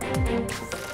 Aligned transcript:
Thank 0.00 0.74
you. 0.74 0.85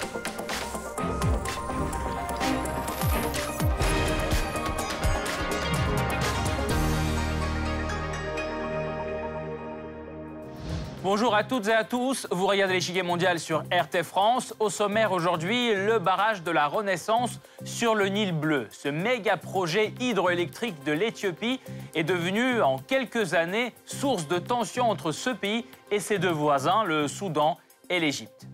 Bonjour 11.02 11.34
à 11.34 11.42
toutes 11.42 11.66
et 11.66 11.72
à 11.72 11.82
tous, 11.82 12.28
vous 12.30 12.46
regardez 12.46 12.74
l'échiquier 12.74 13.02
mondial 13.02 13.40
sur 13.40 13.64
RT 13.72 14.04
France. 14.04 14.54
Au 14.60 14.70
sommaire 14.70 15.10
aujourd'hui, 15.10 15.74
le 15.74 15.98
barrage 15.98 16.44
de 16.44 16.52
la 16.52 16.68
Renaissance 16.68 17.40
sur 17.64 17.96
le 17.96 18.06
Nil 18.06 18.30
bleu. 18.30 18.68
Ce 18.70 18.88
méga 18.88 19.36
projet 19.36 19.94
hydroélectrique 19.98 20.84
de 20.84 20.92
l'Éthiopie 20.92 21.58
est 21.96 22.04
devenu 22.04 22.62
en 22.62 22.78
quelques 22.78 23.34
années 23.34 23.74
source 23.84 24.28
de 24.28 24.38
tension 24.38 24.88
entre 24.88 25.10
ce 25.10 25.30
pays 25.30 25.66
et 25.90 25.98
ses 25.98 26.20
deux 26.20 26.30
voisins, 26.30 26.84
le 26.84 27.08
Soudan 27.08 27.58
et 27.90 27.98
l'Égypte. 27.98 28.46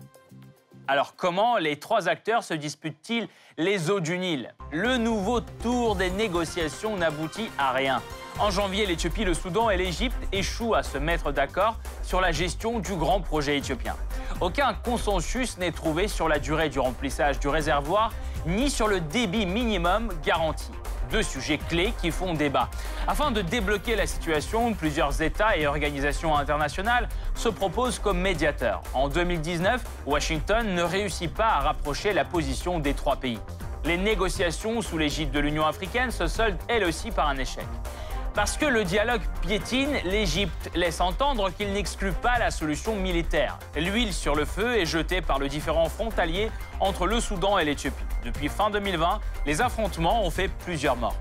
Alors 0.91 1.15
comment 1.15 1.57
les 1.57 1.77
trois 1.77 2.09
acteurs 2.09 2.43
se 2.43 2.55
disputent-ils 2.55 3.27
les 3.59 3.91
eaux 3.91 3.99
du 3.99 4.17
Nil? 4.17 4.55
Le 4.71 4.97
nouveau 4.97 5.39
tour 5.39 5.95
des 5.95 6.09
négociations 6.09 6.97
n'aboutit 6.97 7.51
à 7.59 7.73
rien. 7.73 8.01
En 8.39 8.49
janvier, 8.49 8.87
l'Éthiopie, 8.87 9.23
le 9.23 9.35
Soudan 9.35 9.69
et 9.69 9.77
l'Égypte 9.77 10.17
échouent 10.31 10.73
à 10.73 10.81
se 10.81 10.97
mettre 10.97 11.31
d'accord 11.31 11.77
sur 12.01 12.21
la 12.21 12.31
gestion 12.31 12.79
du 12.79 12.95
grand 12.95 13.21
projet 13.21 13.59
éthiopien. 13.59 13.95
Aucun 14.41 14.73
consensus 14.73 15.59
n'est 15.59 15.71
trouvé 15.71 16.07
sur 16.07 16.27
la 16.27 16.39
durée 16.39 16.69
du 16.69 16.79
remplissage 16.79 17.39
du 17.39 17.49
réservoir 17.49 18.11
ni 18.47 18.71
sur 18.71 18.87
le 18.87 18.99
débit 18.99 19.45
minimum 19.45 20.09
garanti. 20.23 20.71
Deux 21.11 21.23
sujets 21.23 21.57
clés 21.57 21.93
qui 22.01 22.11
font 22.11 22.33
débat. 22.33 22.69
Afin 23.07 23.31
de 23.31 23.41
débloquer 23.41 23.95
la 23.95 24.05
situation, 24.05 24.73
plusieurs 24.73 25.21
États 25.21 25.57
et 25.57 25.65
organisations 25.65 26.35
internationales 26.35 27.09
se 27.35 27.49
proposent 27.49 27.99
comme 27.99 28.19
médiateurs. 28.19 28.83
En 28.93 29.09
2019, 29.09 29.81
Washington 30.05 30.75
ne 30.75 30.83
réussit 30.83 31.33
pas 31.33 31.47
à 31.47 31.59
rapprocher 31.59 32.13
la 32.13 32.25
position 32.25 32.79
des 32.79 32.93
trois 32.93 33.15
pays. 33.15 33.39
Les 33.85 33.97
négociations 33.97 34.81
sous 34.81 34.97
l'égide 34.97 35.31
de 35.31 35.39
l'Union 35.39 35.65
africaine 35.65 36.11
se 36.11 36.27
soldent 36.27 36.59
elles 36.67 36.83
aussi 36.83 37.11
par 37.11 37.27
un 37.29 37.37
échec. 37.37 37.65
Parce 38.39 38.55
que 38.55 38.65
le 38.65 38.85
dialogue 38.85 39.21
piétine, 39.41 39.97
l'Égypte 40.05 40.71
laisse 40.73 41.01
entendre 41.01 41.49
qu'il 41.49 41.73
n'exclut 41.73 42.13
pas 42.13 42.39
la 42.39 42.51
solution 42.51 42.95
militaire. 42.95 43.59
L'huile 43.75 44.13
sur 44.13 44.33
le 44.33 44.45
feu 44.45 44.77
est 44.77 44.85
jetée 44.85 45.21
par 45.21 45.39
le 45.39 45.49
différent 45.49 45.89
frontalier 45.89 46.49
entre 46.79 47.05
le 47.05 47.19
Soudan 47.19 47.57
et 47.57 47.65
l'Éthiopie. 47.65 48.01
Depuis 48.23 48.47
fin 48.47 48.69
2020, 48.69 49.19
les 49.45 49.59
affrontements 49.59 50.23
ont 50.23 50.29
fait 50.29 50.47
plusieurs 50.47 50.95
morts. 50.95 51.17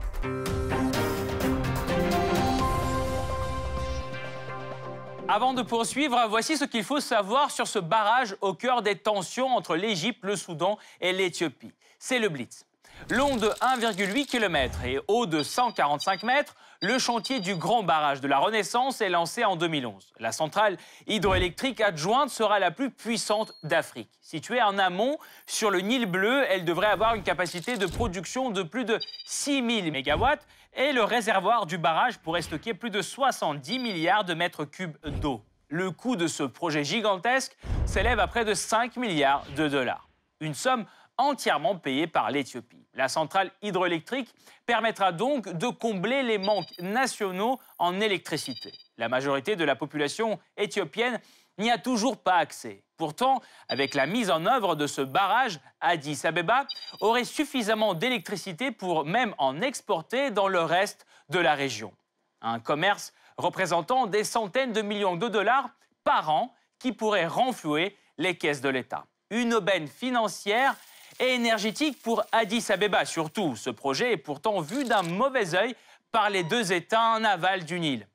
Avant 5.27 5.55
de 5.55 5.63
poursuivre, 5.63 6.25
voici 6.29 6.57
ce 6.57 6.67
qu'il 6.67 6.85
faut 6.85 7.01
savoir 7.01 7.51
sur 7.51 7.67
ce 7.67 7.81
barrage 7.81 8.37
au 8.43 8.55
cœur 8.55 8.83
des 8.83 8.95
tensions 8.95 9.49
entre 9.49 9.75
l'Égypte, 9.75 10.21
le 10.23 10.37
Soudan 10.37 10.79
et 11.01 11.13
l'Éthiopie. 11.13 11.73
C'est 11.99 12.21
le 12.21 12.29
Blitz. 12.29 12.68
Long 13.11 13.37
de 13.37 13.47
1,8 13.47 14.27
km 14.27 14.85
et 14.85 14.99
haut 15.09 15.25
de 15.25 15.43
145 15.43 16.25
mètres, 16.25 16.55
le 16.83 16.99
chantier 16.99 17.41
du 17.41 17.57
grand 17.57 17.83
barrage 17.83 18.21
de 18.21 18.29
la 18.29 18.39
Renaissance 18.39 19.01
est 19.01 19.09
lancé 19.09 19.45
en 19.45 19.57
2011. 19.57 20.13
La 20.19 20.31
centrale 20.31 20.77
hydroélectrique 21.07 21.81
adjointe 21.81 22.29
sera 22.29 22.59
la 22.59 22.71
plus 22.71 22.91
puissante 22.91 23.55
d'Afrique. 23.63 24.11
Située 24.21 24.61
en 24.61 24.77
amont, 24.77 25.17
sur 25.47 25.71
le 25.71 25.81
Nil 25.81 26.05
bleu, 26.05 26.45
elle 26.51 26.67
devrait 26.67 26.89
avoir 26.89 27.15
une 27.15 27.23
capacité 27.23 27.79
de 27.79 27.87
production 27.87 28.51
de 28.51 28.63
plus 28.63 28.85
de 28.85 28.99
6000 29.25 29.91
MW 29.91 30.27
et 30.75 30.93
le 30.93 31.03
réservoir 31.03 31.65
du 31.65 31.79
barrage 31.79 32.19
pourrait 32.19 32.43
stocker 32.43 32.75
plus 32.75 32.91
de 32.91 33.01
70 33.01 33.79
milliards 33.79 34.25
de 34.25 34.35
mètres 34.35 34.65
cubes 34.65 34.99
d'eau. 35.21 35.43
Le 35.69 35.91
coût 35.91 36.17
de 36.17 36.27
ce 36.27 36.43
projet 36.43 36.85
gigantesque 36.85 37.57
s'élève 37.87 38.21
à 38.21 38.27
près 38.27 38.45
de 38.45 38.55
5 38.55 38.97
milliards 38.97 39.45
de 39.57 39.67
dollars. 39.67 40.09
Une 40.41 40.55
somme 40.55 40.85
entièrement 41.19 41.77
payée 41.77 42.07
par 42.07 42.31
l'Éthiopie. 42.31 42.87
La 42.99 43.09
centrale 43.09 43.53
hydroélectrique 43.63 44.35
permettra 44.67 45.13
donc 45.13 45.49
de 45.49 45.69
combler 45.69 46.25
les 46.25 46.37
manques 46.37 46.77
nationaux 46.81 47.61
en 47.79 48.01
électricité. 48.01 48.73
La 48.97 49.09
majorité 49.09 49.55
de 49.55 49.63
la 49.63 49.77
population 49.77 50.41
éthiopienne 50.57 51.21
n'y 51.59 51.71
a 51.71 51.79
toujours 51.79 52.17
pas 52.17 52.35
accès. 52.35 52.83
Pourtant, 52.97 53.41
avec 53.69 53.95
la 53.95 54.07
mise 54.07 54.33
en 54.33 54.47
œuvre 54.47 54.75
de 54.75 54.89
ce 54.89 55.01
barrage, 55.01 55.61
Addis 55.81 56.23
Abeba 56.25 56.67
aurait 56.99 57.23
suffisamment 57.23 57.95
d'électricité 57.95 58.73
pour 58.73 59.05
même 59.05 59.33
en 59.39 59.61
exporter 59.61 60.33
dans 60.33 60.49
le 60.49 60.61
reste 60.61 61.07
de 61.29 61.39
la 61.39 61.55
région. 61.55 61.93
Un 62.41 62.59
commerce 62.59 63.13
représentant 63.37 64.09
des 64.09 64.25
centaines 64.25 64.73
de 64.73 64.83
millions 64.83 65.15
de 65.15 65.29
dollars 65.29 65.71
par 66.03 66.31
an 66.31 66.53
qui 66.81 66.91
pourrait 66.91 67.29
renflouer 67.29 67.97
les 68.17 68.37
caisses 68.37 68.61
de 68.61 68.69
l'État. 68.69 69.07
Une 69.31 69.55
aubaine 69.55 69.87
financière 69.87 70.75
et 71.21 71.35
énergétique 71.35 72.03
pour 72.03 72.23
Addis 72.33 72.67
Abeba. 72.71 73.05
Surtout, 73.05 73.57
ce 73.57 73.71
projet 73.71 74.13
est 74.13 74.17
pourtant 74.17 74.61
vu 74.61 74.85
d'un 74.85 75.03
mauvais 75.03 75.55
œil 75.55 75.75
par 76.11 76.31
les 76.31 76.45
deux 76.45 76.73
États 76.73 77.13
en 77.13 77.25
aval 77.25 77.65
du 77.65 77.81
Nil, 77.81 78.07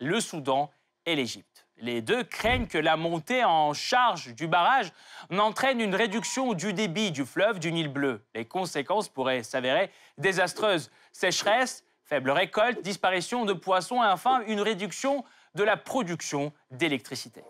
le 0.00 0.20
Soudan 0.20 0.70
et 1.06 1.14
l'Égypte. 1.14 1.66
Les 1.80 2.02
deux 2.02 2.24
craignent 2.24 2.66
que 2.66 2.78
la 2.78 2.96
montée 2.96 3.44
en 3.44 3.72
charge 3.72 4.34
du 4.34 4.48
barrage 4.48 4.92
n'entraîne 5.30 5.80
une 5.80 5.94
réduction 5.94 6.52
du 6.52 6.72
débit 6.72 7.12
du 7.12 7.24
fleuve 7.24 7.60
du 7.60 7.70
Nil 7.70 7.88
bleu. 7.88 8.24
Les 8.34 8.44
conséquences 8.44 9.08
pourraient 9.08 9.44
s'avérer 9.44 9.90
désastreuses. 10.18 10.90
Sécheresse, 11.12 11.84
faible 12.02 12.30
récolte, 12.30 12.82
disparition 12.82 13.44
de 13.44 13.52
poissons 13.52 14.02
et 14.02 14.06
enfin 14.06 14.42
une 14.46 14.60
réduction 14.60 15.24
de 15.54 15.62
la 15.62 15.76
production 15.76 16.52
d'électricité. 16.70 17.42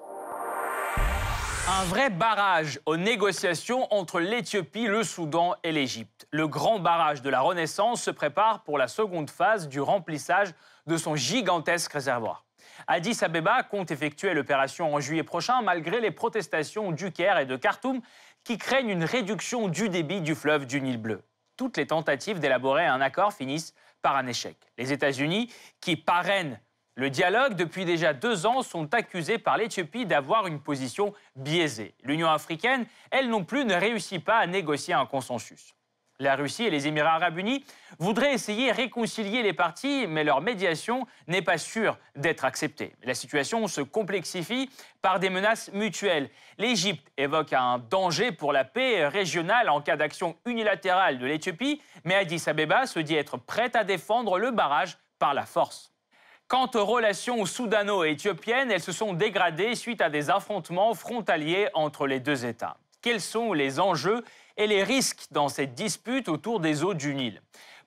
Un 1.70 1.84
vrai 1.84 2.08
barrage 2.08 2.80
aux 2.86 2.96
négociations 2.96 3.92
entre 3.92 4.20
l'Éthiopie, 4.20 4.86
le 4.86 5.02
Soudan 5.04 5.54
et 5.62 5.70
l'Égypte. 5.70 6.26
Le 6.30 6.48
grand 6.48 6.78
barrage 6.78 7.20
de 7.20 7.28
la 7.28 7.40
Renaissance 7.40 8.02
se 8.02 8.10
prépare 8.10 8.62
pour 8.62 8.78
la 8.78 8.88
seconde 8.88 9.28
phase 9.28 9.68
du 9.68 9.78
remplissage 9.78 10.48
de 10.86 10.96
son 10.96 11.14
gigantesque 11.14 11.92
réservoir. 11.92 12.46
Addis 12.86 13.18
Abeba 13.20 13.62
compte 13.64 13.90
effectuer 13.90 14.32
l'opération 14.32 14.94
en 14.94 15.00
juillet 15.00 15.24
prochain 15.24 15.60
malgré 15.60 16.00
les 16.00 16.10
protestations 16.10 16.90
du 16.90 17.12
Caire 17.12 17.38
et 17.38 17.44
de 17.44 17.56
Khartoum 17.56 18.00
qui 18.44 18.56
craignent 18.56 18.88
une 18.88 19.04
réduction 19.04 19.68
du 19.68 19.90
débit 19.90 20.22
du 20.22 20.34
fleuve 20.34 20.64
du 20.64 20.80
Nil 20.80 20.96
bleu. 20.96 21.22
Toutes 21.58 21.76
les 21.76 21.86
tentatives 21.86 22.40
d'élaborer 22.40 22.86
un 22.86 23.02
accord 23.02 23.34
finissent 23.34 23.74
par 24.00 24.16
un 24.16 24.26
échec. 24.26 24.56
Les 24.78 24.90
États-Unis, 24.94 25.52
qui 25.82 25.96
parrainent 25.96 26.58
le 26.98 27.10
dialogue, 27.10 27.54
depuis 27.54 27.84
déjà 27.84 28.12
deux 28.12 28.44
ans, 28.44 28.62
sont 28.62 28.92
accusés 28.92 29.38
par 29.38 29.56
l'Éthiopie 29.56 30.04
d'avoir 30.04 30.48
une 30.48 30.58
position 30.58 31.14
biaisée. 31.36 31.94
L'Union 32.02 32.28
africaine, 32.28 32.86
elle 33.12 33.28
non 33.28 33.44
plus, 33.44 33.64
ne 33.64 33.74
réussit 33.74 34.24
pas 34.24 34.38
à 34.38 34.48
négocier 34.48 34.94
un 34.94 35.06
consensus. 35.06 35.76
La 36.18 36.34
Russie 36.34 36.64
et 36.64 36.70
les 36.70 36.88
Émirats 36.88 37.14
arabes 37.14 37.38
unis 37.38 37.64
voudraient 38.00 38.34
essayer 38.34 38.72
de 38.72 38.76
réconcilier 38.76 39.44
les 39.44 39.52
parties, 39.52 40.08
mais 40.08 40.24
leur 40.24 40.40
médiation 40.40 41.06
n'est 41.28 41.40
pas 41.40 41.56
sûre 41.56 41.96
d'être 42.16 42.44
acceptée. 42.44 42.96
La 43.04 43.14
situation 43.14 43.68
se 43.68 43.80
complexifie 43.80 44.68
par 45.00 45.20
des 45.20 45.30
menaces 45.30 45.70
mutuelles. 45.72 46.30
L'Égypte 46.58 47.06
évoque 47.16 47.52
un 47.52 47.78
danger 47.78 48.32
pour 48.32 48.52
la 48.52 48.64
paix 48.64 49.06
régionale 49.06 49.68
en 49.68 49.80
cas 49.80 49.96
d'action 49.96 50.36
unilatérale 50.46 51.20
de 51.20 51.26
l'Éthiopie, 51.26 51.80
mais 52.02 52.16
Addis 52.16 52.42
Abeba 52.48 52.86
se 52.86 52.98
dit 52.98 53.14
être 53.14 53.36
prête 53.36 53.76
à 53.76 53.84
défendre 53.84 54.40
le 54.40 54.50
barrage 54.50 54.98
par 55.20 55.32
la 55.32 55.46
force. 55.46 55.92
Quant 56.48 56.70
aux 56.76 56.86
relations 56.86 57.44
soudano-éthiopiennes, 57.44 58.70
elles 58.70 58.80
se 58.80 58.90
sont 58.90 59.12
dégradées 59.12 59.74
suite 59.74 60.00
à 60.00 60.08
des 60.08 60.30
affrontements 60.30 60.94
frontaliers 60.94 61.68
entre 61.74 62.06
les 62.06 62.20
deux 62.20 62.46
États. 62.46 62.78
Quels 63.02 63.20
sont 63.20 63.52
les 63.52 63.80
enjeux 63.80 64.24
et 64.56 64.66
les 64.66 64.82
risques 64.82 65.26
dans 65.30 65.50
cette 65.50 65.74
dispute 65.74 66.26
autour 66.26 66.60
des 66.60 66.84
eaux 66.84 66.94
du 66.94 67.14
Nil? 67.14 67.42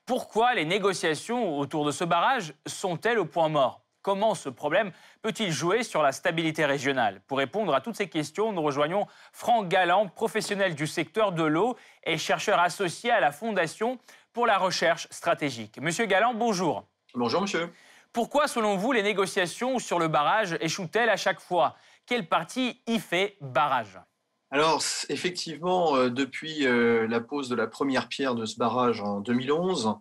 Pourquoi 0.05 0.53
les 0.53 0.65
négociations 0.65 1.57
autour 1.57 1.85
de 1.85 1.91
ce 1.91 2.03
barrage 2.03 2.53
sont-elles 2.67 3.17
au 3.17 3.25
point 3.25 3.49
mort? 3.49 3.81
Comment 4.03 4.35
ce 4.35 4.49
problème 4.49 4.91
peut-il 5.23 5.51
jouer 5.51 5.81
sur 5.81 6.03
la 6.03 6.11
stabilité 6.11 6.63
régionale? 6.63 7.19
Pour 7.25 7.39
répondre 7.39 7.73
à 7.73 7.81
toutes 7.81 7.97
ces 7.97 8.09
questions, 8.09 8.51
nous 8.51 8.61
rejoignons 8.61 9.07
Franck 9.33 9.69
Galland, 9.69 10.07
professionnel 10.07 10.75
du 10.75 10.85
secteur 10.85 11.31
de 11.31 11.43
l'eau 11.43 11.75
et 12.03 12.19
chercheur 12.19 12.59
associé 12.59 13.09
à 13.09 13.21
la 13.21 13.31
Fondation 13.31 13.97
pour 14.33 14.45
la 14.45 14.59
recherche 14.59 15.07
stratégique. 15.09 15.79
Monsieur 15.81 16.05
Galland, 16.05 16.35
bonjour. 16.35 16.83
Bonjour, 17.15 17.41
monsieur. 17.41 17.73
Pourquoi, 18.13 18.49
selon 18.49 18.75
vous, 18.75 18.91
les 18.91 19.03
négociations 19.03 19.79
sur 19.79 19.97
le 19.97 20.09
barrage 20.09 20.57
échouent-elles 20.59 21.09
à 21.09 21.15
chaque 21.15 21.39
fois? 21.39 21.75
Quelle 22.05 22.27
partie 22.27 22.81
y 22.85 22.99
fait 22.99 23.37
barrage? 23.39 24.01
Alors, 24.49 24.83
effectivement, 25.07 25.95
euh, 25.95 26.09
depuis 26.09 26.67
euh, 26.67 27.07
la 27.07 27.21
pose 27.21 27.47
de 27.47 27.55
la 27.55 27.67
première 27.67 28.09
pierre 28.09 28.35
de 28.35 28.45
ce 28.45 28.57
barrage 28.57 28.99
en 28.99 29.21
2011, 29.21 29.95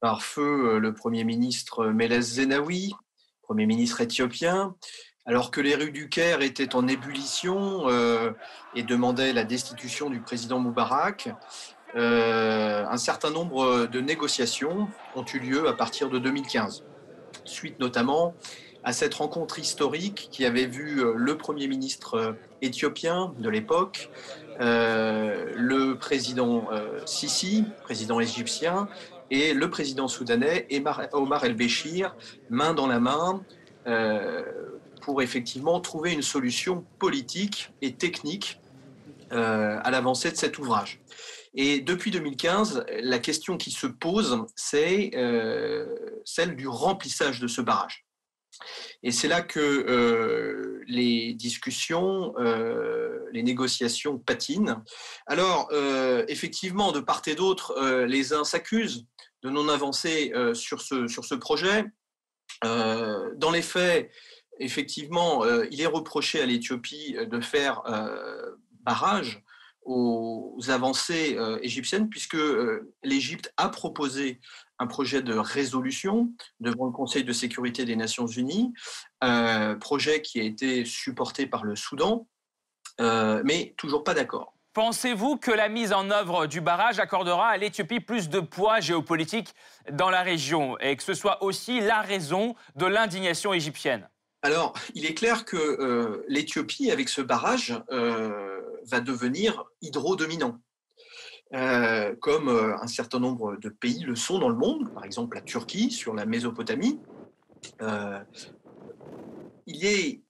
par 0.00 0.22
feu 0.22 0.76
euh, 0.76 0.78
le 0.78 0.94
Premier 0.94 1.24
ministre 1.24 1.88
Meles 1.88 2.22
Zenawi, 2.22 2.94
Premier 3.42 3.66
ministre 3.66 4.00
éthiopien, 4.00 4.74
alors 5.26 5.50
que 5.50 5.60
les 5.60 5.74
rues 5.74 5.92
du 5.92 6.08
Caire 6.08 6.40
étaient 6.40 6.74
en 6.74 6.88
ébullition 6.88 7.88
et 8.74 8.82
demandaient 8.82 9.32
la 9.32 9.44
destitution 9.44 10.10
du 10.10 10.20
président 10.20 10.58
Moubarak, 10.58 11.30
un 11.94 12.96
certain 12.98 13.30
nombre 13.30 13.86
de 13.86 14.00
négociations 14.00 14.88
ont 15.14 15.24
eu 15.24 15.38
lieu 15.38 15.66
à 15.66 15.72
partir 15.72 16.10
de 16.10 16.18
2015 16.18 16.84
suite 17.44 17.78
notamment 17.80 18.34
à 18.82 18.92
cette 18.92 19.14
rencontre 19.14 19.58
historique 19.58 20.28
qui 20.30 20.44
avait 20.44 20.66
vu 20.66 21.02
le 21.14 21.36
Premier 21.38 21.68
ministre 21.68 22.36
éthiopien 22.60 23.32
de 23.38 23.48
l'époque, 23.48 24.10
le 24.60 25.94
président 25.94 26.68
Sisi, 27.06 27.64
président 27.82 28.20
égyptien, 28.20 28.88
et 29.30 29.54
le 29.54 29.70
président 29.70 30.06
soudanais, 30.06 30.68
Omar 31.12 31.44
el-Béchir, 31.44 32.14
main 32.50 32.74
dans 32.74 32.86
la 32.86 33.00
main, 33.00 33.42
pour 35.00 35.22
effectivement 35.22 35.80
trouver 35.80 36.12
une 36.12 36.22
solution 36.22 36.84
politique 36.98 37.72
et 37.80 37.94
technique 37.94 38.60
à 39.30 39.90
l'avancée 39.90 40.30
de 40.30 40.36
cet 40.36 40.58
ouvrage. 40.58 41.00
Et 41.54 41.80
depuis 41.80 42.10
2015, 42.10 42.84
la 43.00 43.18
question 43.20 43.56
qui 43.56 43.70
se 43.70 43.86
pose, 43.86 44.44
c'est 44.56 45.12
euh, 45.14 45.86
celle 46.24 46.56
du 46.56 46.66
remplissage 46.66 47.38
de 47.40 47.46
ce 47.46 47.60
barrage. 47.60 48.04
Et 49.02 49.12
c'est 49.12 49.28
là 49.28 49.40
que 49.40 49.60
euh, 49.60 50.82
les 50.86 51.34
discussions, 51.34 52.34
euh, 52.38 53.20
les 53.32 53.42
négociations 53.42 54.18
patinent. 54.18 54.82
Alors, 55.26 55.70
effectivement, 56.28 56.90
de 56.90 57.00
part 57.00 57.22
et 57.26 57.34
d'autre, 57.34 58.04
les 58.06 58.32
uns 58.32 58.44
s'accusent 58.44 59.06
de 59.42 59.50
non 59.50 59.68
avancer 59.68 60.32
sur, 60.54 60.80
ce, 60.80 61.06
sur 61.06 61.24
ce 61.24 61.34
projet. 61.34 61.84
dans 62.62 63.50
les 63.52 63.62
faits, 63.62 64.10
effectivement, 64.58 65.44
il 65.70 65.80
est 65.80 65.86
reproché 65.86 66.40
à 66.40 66.46
l'Éthiopie 66.46 67.16
de 67.26 67.40
faire 67.40 67.82
barrage 68.84 69.43
aux 69.84 70.58
avancées 70.68 71.36
euh, 71.36 71.58
égyptiennes, 71.62 72.08
puisque 72.08 72.36
euh, 72.36 72.92
l'Égypte 73.02 73.52
a 73.56 73.68
proposé 73.68 74.40
un 74.78 74.86
projet 74.86 75.22
de 75.22 75.34
résolution 75.34 76.32
devant 76.60 76.86
le 76.86 76.92
Conseil 76.92 77.24
de 77.24 77.32
sécurité 77.32 77.84
des 77.84 77.96
Nations 77.96 78.26
Unies, 78.26 78.72
euh, 79.22 79.76
projet 79.76 80.22
qui 80.22 80.40
a 80.40 80.42
été 80.42 80.84
supporté 80.84 81.46
par 81.46 81.64
le 81.64 81.76
Soudan, 81.76 82.26
mais 82.98 83.74
toujours 83.76 84.04
pas 84.04 84.14
d'accord. 84.14 84.54
Pensez-vous 84.72 85.36
que 85.36 85.50
la 85.50 85.68
mise 85.68 85.92
en 85.92 86.10
œuvre 86.10 86.46
du 86.46 86.60
barrage 86.60 86.98
accordera 86.98 87.48
à 87.48 87.56
l'Éthiopie 87.56 88.00
plus 88.00 88.28
de 88.28 88.40
poids 88.40 88.80
géopolitique 88.80 89.54
dans 89.90 90.10
la 90.10 90.22
région 90.22 90.78
et 90.78 90.96
que 90.96 91.02
ce 91.02 91.14
soit 91.14 91.42
aussi 91.42 91.80
la 91.80 92.00
raison 92.00 92.56
de 92.74 92.86
l'indignation 92.86 93.52
égyptienne? 93.52 94.08
Alors, 94.42 94.74
il 94.94 95.06
est 95.06 95.14
clair 95.14 95.44
que 95.44 96.24
l'Éthiopie, 96.28 96.90
avec 96.90 97.08
ce 97.08 97.20
barrage, 97.20 97.74
va 98.90 99.00
devenir 99.00 99.64
hydro-dominant. 99.82 100.60
Euh, 101.52 102.14
comme 102.20 102.48
un 102.48 102.86
certain 102.86 103.20
nombre 103.20 103.56
de 103.56 103.68
pays 103.68 104.00
le 104.00 104.16
sont 104.16 104.38
dans 104.38 104.48
le 104.48 104.56
monde, 104.56 104.92
par 104.92 105.04
exemple 105.04 105.36
la 105.36 105.42
Turquie 105.42 105.90
sur 105.90 106.14
la 106.14 106.26
Mésopotamie. 106.26 107.00
il 109.66 109.86
est 109.86 110.22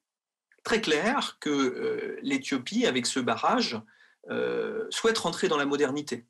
très 0.65 0.81
clair 0.81 1.39
que 1.41 2.19
l'Éthiopie, 2.23 2.87
avec 2.87 3.06
ce 3.06 3.21
barrage, 3.21 3.81
souhaite 4.91 5.19
rentrer 5.19 5.49
dans 5.49 5.56
la 5.56 5.67
modernité. 5.67 6.27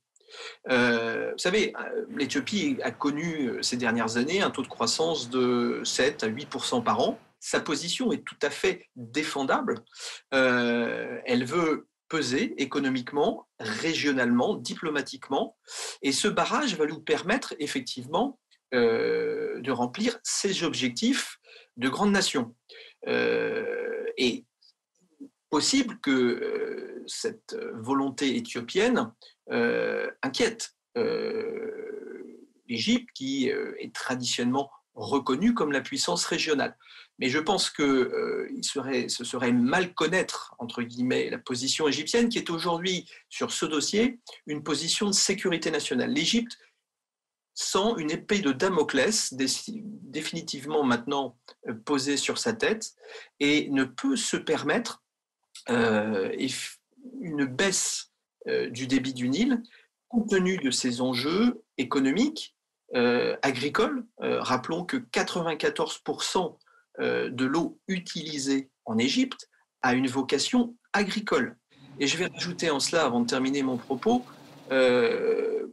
vous 0.69 1.39
savez, 1.39 1.73
l'Éthiopie 2.11 2.79
a 2.83 2.91
connu 2.91 3.63
ces 3.63 3.77
dernières 3.77 4.17
années 4.17 4.43
un 4.43 4.51
taux 4.51 4.63
de 4.63 4.69
croissance 4.69 5.29
de 5.31 5.81
7 5.85 6.25
à 6.25 6.29
8% 6.29 6.85
par 6.85 7.01
an 7.01 7.19
sa 7.45 7.61
position 7.61 8.11
est 8.11 8.25
tout 8.25 8.39
à 8.41 8.49
fait 8.49 8.89
défendable. 8.97 9.85
Euh, 10.33 11.21
elle 11.27 11.45
veut 11.45 11.89
peser 12.09 12.55
économiquement, 12.63 13.49
régionalement, 13.59 14.55
diplomatiquement, 14.55 15.57
et 16.03 16.13
ce 16.13 16.29
barrage 16.29 16.77
va 16.77 16.85
lui 16.85 17.01
permettre 17.01 17.55
effectivement 17.59 18.39
euh, 18.75 19.61
de 19.61 19.73
remplir 19.73 20.19
ses 20.23 20.65
objectifs 20.65 21.39
de 21.77 21.89
grande 21.89 22.13
nation. 22.13 22.55
Euh, 23.07 24.05
et 24.17 24.45
possible 25.51 25.99
que 26.01 27.03
cette 27.07 27.57
volonté 27.75 28.37
éthiopienne 28.37 29.13
inquiète 30.23 30.75
l'Égypte, 32.67 33.09
qui 33.15 33.49
est 33.49 33.95
traditionnellement 33.95 34.71
reconnue 34.95 35.55
comme 35.55 35.73
la 35.73 35.81
puissance 35.81 36.25
régionale. 36.25 36.77
Mais 37.19 37.29
je 37.29 37.39
pense 37.39 37.71
que 37.71 37.83
euh, 37.83 38.49
il 38.55 38.65
serait, 38.65 39.09
ce 39.09 39.25
serait 39.25 39.53
mal 39.53 39.95
connaître, 39.95 40.55
entre 40.59 40.83
guillemets, 40.83 41.31
la 41.31 41.39
position 41.39 41.87
égyptienne, 41.89 42.29
qui 42.29 42.39
est 42.39 42.51
aujourd'hui, 42.51 43.09
sur 43.29 43.53
ce 43.53 43.67
dossier, 43.67 44.21
une 44.47 44.63
position 44.63 45.07
de 45.07 45.15
sécurité 45.15 45.71
nationale. 45.71 46.11
L'Égypte 46.11 46.59
sent 47.55 47.95
une 47.99 48.11
épée 48.11 48.41
de 48.41 48.51
Damoclès 48.51 49.33
définitivement 49.33 50.83
maintenant 50.83 51.39
euh, 51.69 51.75
posée 51.75 52.17
sur 52.17 52.39
sa 52.39 52.53
tête 52.53 52.95
et 53.39 53.69
ne 53.71 53.85
peut 53.85 54.17
se 54.17 54.37
permettre 54.37 55.05
euh, 55.71 56.35
une 57.21 57.45
baisse 57.45 58.11
du 58.47 58.87
débit 58.87 59.15
du 59.15 59.31
Nil 59.31 59.63
compte 60.09 60.29
tenu 60.29 60.59
de 60.59 60.71
ses 60.71 61.01
enjeux 61.01 61.63
économiques, 61.79 62.54
agricoles. 63.43 64.05
rappelons 64.21 64.85
que 64.85 64.97
94% 64.97 66.57
euh, 67.01 67.29
de 67.29 67.45
l'eau 67.45 67.81
utilisée 67.89 68.71
en 68.85 68.99
Égypte 68.99 69.49
a 69.83 69.95
une 69.95 70.07
vocation 70.07 70.77
agricole. 70.93 71.57
Et 71.99 72.07
je 72.07 72.17
vais 72.17 72.27
rajouter 72.27 72.71
en 72.71 72.79
cela, 72.79 73.05
avant 73.05 73.21
de 73.21 73.27
terminer 73.27 73.65
mon 73.65 73.77
propos, 73.77 74.25
euh, 74.71 75.67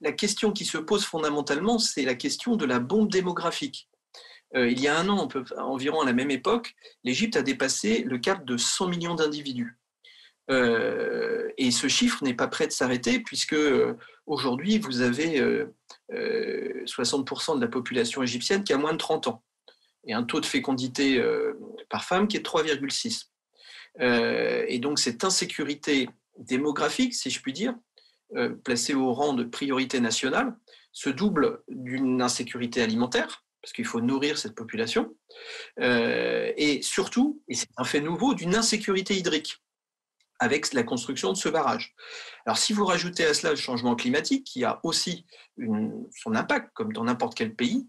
la 0.00 0.12
question 0.12 0.52
qui 0.52 0.64
se 0.64 0.78
pose 0.78 1.04
fondamentalement, 1.04 1.78
c'est 1.78 2.04
la 2.04 2.14
question 2.14 2.54
de 2.54 2.64
la 2.64 2.78
bombe 2.78 3.10
démographique. 3.10 3.88
Euh, 4.54 4.70
il 4.70 4.80
y 4.80 4.86
a 4.86 4.96
un 4.96 5.08
an, 5.08 5.28
environ 5.56 6.00
à 6.00 6.06
la 6.06 6.12
même 6.12 6.30
époque, 6.30 6.74
l'Égypte 7.02 7.36
a 7.36 7.42
dépassé 7.42 8.04
le 8.04 8.18
cap 8.18 8.44
de 8.44 8.56
100 8.56 8.88
millions 8.88 9.14
d'individus. 9.14 9.77
Et 10.48 11.70
ce 11.70 11.88
chiffre 11.88 12.24
n'est 12.24 12.34
pas 12.34 12.48
prêt 12.48 12.66
de 12.66 12.72
s'arrêter 12.72 13.20
puisque 13.20 13.56
aujourd'hui, 14.26 14.78
vous 14.78 15.02
avez 15.02 15.66
60% 16.10 17.56
de 17.56 17.60
la 17.60 17.68
population 17.68 18.22
égyptienne 18.22 18.64
qui 18.64 18.72
a 18.72 18.78
moins 18.78 18.92
de 18.92 18.98
30 18.98 19.28
ans 19.28 19.42
et 20.08 20.14
un 20.14 20.24
taux 20.24 20.40
de 20.40 20.46
fécondité 20.46 21.18
euh, 21.18 21.52
par 21.88 22.04
femme 22.04 22.26
qui 22.26 22.36
est 22.36 22.46
3,6. 22.46 23.26
Euh, 24.00 24.64
et 24.66 24.78
donc 24.78 24.98
cette 24.98 25.22
insécurité 25.22 26.08
démographique, 26.38 27.14
si 27.14 27.30
je 27.30 27.40
puis 27.40 27.52
dire, 27.52 27.74
euh, 28.36 28.50
placée 28.64 28.94
au 28.94 29.12
rang 29.12 29.34
de 29.34 29.44
priorité 29.44 30.00
nationale, 30.00 30.56
se 30.92 31.10
double 31.10 31.62
d'une 31.68 32.22
insécurité 32.22 32.82
alimentaire, 32.82 33.44
parce 33.62 33.72
qu'il 33.72 33.84
faut 33.84 34.00
nourrir 34.00 34.38
cette 34.38 34.54
population, 34.54 35.14
et 35.78 36.80
surtout, 36.82 37.42
et 37.48 37.54
c'est 37.54 37.68
un 37.76 37.84
fait 37.84 38.00
nouveau, 38.00 38.34
d'une 38.34 38.54
insécurité 38.54 39.14
hydrique 39.16 39.62
avec 40.38 40.72
la 40.72 40.82
construction 40.82 41.32
de 41.32 41.36
ce 41.36 41.48
barrage. 41.48 41.94
Alors 42.46 42.58
si 42.58 42.72
vous 42.72 42.84
rajoutez 42.84 43.24
à 43.24 43.34
cela 43.34 43.50
le 43.50 43.56
changement 43.58 43.96
climatique, 43.96 44.44
qui 44.44 44.64
a 44.64 44.80
aussi 44.82 45.26
son 45.58 46.34
impact, 46.34 46.70
comme 46.74 46.92
dans 46.92 47.04
n'importe 47.04 47.34
quel 47.34 47.54
pays, 47.54 47.88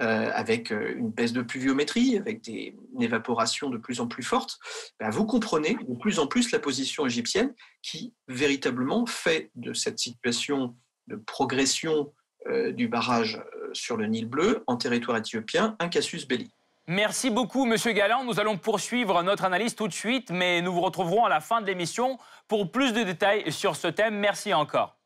euh, 0.00 0.30
avec 0.32 0.72
euh, 0.72 0.94
une 0.96 1.10
baisse 1.10 1.32
de 1.32 1.42
pluviométrie, 1.42 2.16
avec 2.16 2.42
des, 2.42 2.76
une 2.94 3.02
évaporation 3.02 3.70
de 3.70 3.76
plus 3.76 4.00
en 4.00 4.06
plus 4.06 4.22
forte, 4.22 4.58
ben, 5.00 5.10
vous 5.10 5.26
comprenez 5.26 5.74
de 5.74 5.94
plus 5.98 6.18
en 6.18 6.26
plus 6.26 6.52
la 6.52 6.58
position 6.58 7.06
égyptienne 7.06 7.54
qui 7.82 8.14
véritablement 8.28 9.04
fait 9.06 9.50
de 9.56 9.72
cette 9.72 9.98
situation 9.98 10.76
de 11.08 11.16
progression 11.16 12.12
euh, 12.46 12.72
du 12.72 12.86
barrage 12.86 13.42
sur 13.72 13.96
le 13.96 14.06
Nil 14.06 14.26
bleu 14.26 14.62
en 14.66 14.76
territoire 14.76 15.16
éthiopien 15.16 15.76
un 15.80 15.88
casus 15.88 16.26
belli. 16.26 16.50
Merci 16.90 17.28
beaucoup, 17.28 17.66
Monsieur 17.66 17.92
Galland. 17.92 18.24
Nous 18.24 18.40
allons 18.40 18.56
poursuivre 18.56 19.22
notre 19.22 19.44
analyse 19.44 19.74
tout 19.74 19.88
de 19.88 19.92
suite, 19.92 20.30
mais 20.30 20.62
nous 20.62 20.72
vous 20.72 20.80
retrouverons 20.80 21.26
à 21.26 21.28
la 21.28 21.40
fin 21.40 21.60
de 21.60 21.66
l'émission 21.66 22.16
pour 22.48 22.72
plus 22.72 22.94
de 22.94 23.02
détails 23.02 23.52
sur 23.52 23.76
ce 23.76 23.88
thème. 23.88 24.14
Merci 24.14 24.54
encore. 24.54 24.96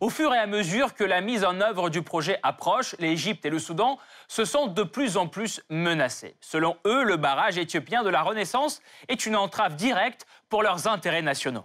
Au 0.00 0.10
fur 0.10 0.34
et 0.34 0.38
à 0.38 0.46
mesure 0.46 0.92
que 0.92 1.04
la 1.04 1.22
mise 1.22 1.42
en 1.46 1.62
œuvre 1.62 1.88
du 1.88 2.02
projet 2.02 2.38
approche, 2.42 2.94
l'Égypte 2.98 3.46
et 3.46 3.50
le 3.50 3.58
Soudan 3.58 3.98
se 4.28 4.44
sentent 4.44 4.74
de 4.74 4.82
plus 4.82 5.16
en 5.16 5.26
plus 5.26 5.62
menacés. 5.70 6.36
Selon 6.42 6.76
eux, 6.86 7.02
le 7.02 7.16
barrage 7.16 7.56
éthiopien 7.56 8.02
de 8.02 8.10
la 8.10 8.20
Renaissance 8.20 8.82
est 9.08 9.24
une 9.24 9.36
entrave 9.36 9.74
directe 9.74 10.26
pour 10.50 10.62
leurs 10.62 10.86
intérêts 10.86 11.22
nationaux. 11.22 11.64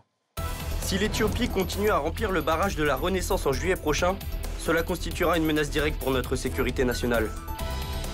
Si 0.80 0.98
l'Éthiopie 0.98 1.50
continue 1.50 1.90
à 1.90 1.98
remplir 1.98 2.32
le 2.32 2.40
barrage 2.40 2.78
de 2.78 2.84
la 2.84 2.96
Renaissance 2.96 3.46
en 3.46 3.52
juillet 3.52 3.76
prochain, 3.76 4.16
cela 4.60 4.82
constituera 4.82 5.36
une 5.36 5.44
menace 5.44 5.70
directe 5.70 6.00
pour 6.00 6.12
notre 6.12 6.38
sécurité 6.38 6.86
nationale. 6.86 7.30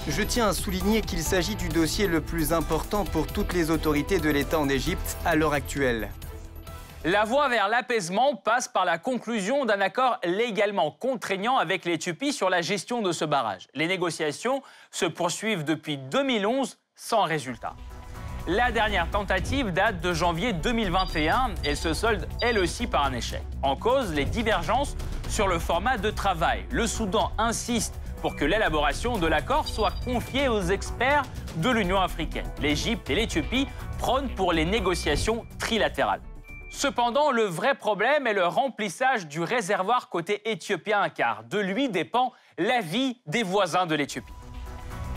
Je 0.05 0.21
tiens 0.21 0.49
à 0.49 0.53
souligner 0.53 0.99
qu'il 0.99 1.23
s'agit 1.23 1.55
du 1.55 1.69
dossier 1.69 2.07
le 2.07 2.19
plus 2.19 2.51
important 2.51 3.05
pour 3.05 3.25
toutes 3.25 3.53
les 3.53 3.71
autorités 3.71 4.19
de 4.19 4.29
l'État 4.29 4.59
en 4.59 4.67
Égypte 4.67 5.15
à 5.23 5.37
l'heure 5.37 5.53
actuelle. 5.53 6.09
La 7.05 7.23
voie 7.23 7.47
vers 7.47 7.69
l'apaisement 7.69 8.35
passe 8.35 8.67
par 8.67 8.83
la 8.83 8.97
conclusion 8.97 9.63
d'un 9.63 9.79
accord 9.79 10.19
légalement 10.25 10.91
contraignant 10.91 11.55
avec 11.57 11.85
l'Éthiopie 11.85 12.33
sur 12.33 12.49
la 12.49 12.61
gestion 12.61 13.01
de 13.01 13.13
ce 13.13 13.23
barrage. 13.23 13.67
Les 13.75 13.87
négociations 13.87 14.61
se 14.91 15.05
poursuivent 15.05 15.63
depuis 15.63 15.97
2011 15.97 16.77
sans 16.97 17.23
résultat. 17.23 17.73
La 18.45 18.73
dernière 18.73 19.09
tentative 19.09 19.71
date 19.71 20.01
de 20.01 20.13
janvier 20.13 20.51
2021 20.51 21.51
et 21.63 21.75
se 21.75 21.93
solde 21.93 22.27
elle 22.41 22.59
aussi 22.59 22.87
par 22.87 23.05
un 23.05 23.13
échec. 23.13 23.41
En 23.61 23.77
cause, 23.77 24.13
les 24.13 24.25
divergences 24.25 24.97
sur 25.29 25.47
le 25.47 25.59
format 25.59 25.97
de 25.97 26.09
travail. 26.11 26.65
Le 26.71 26.87
Soudan 26.87 27.31
insiste 27.37 27.95
pour 28.23 28.37
que 28.37 28.45
l'élaboration 28.45 29.17
de 29.17 29.27
l'accord 29.27 29.67
soit 29.67 29.91
confiée 30.05 30.47
aux 30.47 30.61
experts 30.61 31.23
de 31.57 31.69
l'Union 31.69 31.99
africaine. 31.99 32.49
L'Égypte 32.61 33.09
et 33.09 33.15
l'Éthiopie 33.15 33.67
prônent 33.99 34.29
pour 34.29 34.53
les 34.53 34.63
négociations 34.63 35.45
trilatérales. 35.59 36.21
Cependant, 36.69 37.31
le 37.31 37.43
vrai 37.43 37.75
problème 37.75 38.25
est 38.25 38.33
le 38.33 38.47
remplissage 38.47 39.27
du 39.27 39.41
réservoir 39.41 40.07
côté 40.07 40.49
éthiopien, 40.49 41.09
car 41.09 41.43
de 41.43 41.59
lui 41.59 41.89
dépend 41.89 42.31
la 42.57 42.79
vie 42.79 43.19
des 43.27 43.43
voisins 43.43 43.85
de 43.85 43.93
l'Éthiopie. 43.93 44.31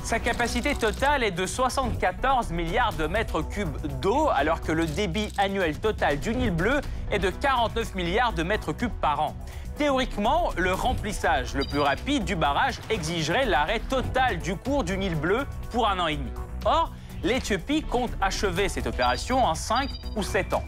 Sa 0.03 0.19
capacité 0.19 0.75
totale 0.75 1.23
est 1.23 1.31
de 1.31 1.47
74 1.47 2.51
milliards 2.51 2.93
de 2.93 3.07
mètres 3.07 3.43
cubes 3.43 3.77
d'eau, 4.01 4.29
alors 4.35 4.61
que 4.61 4.73
le 4.73 4.87
débit 4.87 5.33
annuel 5.39 5.79
total 5.79 6.19
du 6.19 6.35
Nil 6.35 6.51
bleu 6.51 6.81
est 7.13 7.21
de 7.21 7.31
49 7.31 7.95
milliards 7.95 8.33
de 8.33 8.43
mètres 8.43 8.73
cubes 8.73 9.01
par 9.01 9.21
an. 9.21 9.37
Théoriquement, 9.77 10.53
le 10.57 10.73
remplissage 10.73 11.55
le 11.55 11.65
plus 11.65 11.81
rapide 11.81 12.25
du 12.25 12.35
barrage 12.35 12.81
exigerait 12.89 13.45
l'arrêt 13.45 13.81
total 13.81 14.39
du 14.39 14.57
cours 14.57 14.85
du 14.85 14.97
Nil 14.97 15.15
bleu 15.15 15.47
pour 15.71 15.87
un 15.87 15.99
an 15.99 16.07
et 16.07 16.17
demi. 16.17 16.31
Or, 16.65 16.93
l'Éthiopie 17.23 17.83
compte 17.83 18.13
achever 18.23 18.71
cette 18.71 18.87
opération 18.87 19.45
en 19.45 19.55
5 19.55 19.91
ou 20.17 20.23
7 20.23 20.55
ans. 20.55 20.65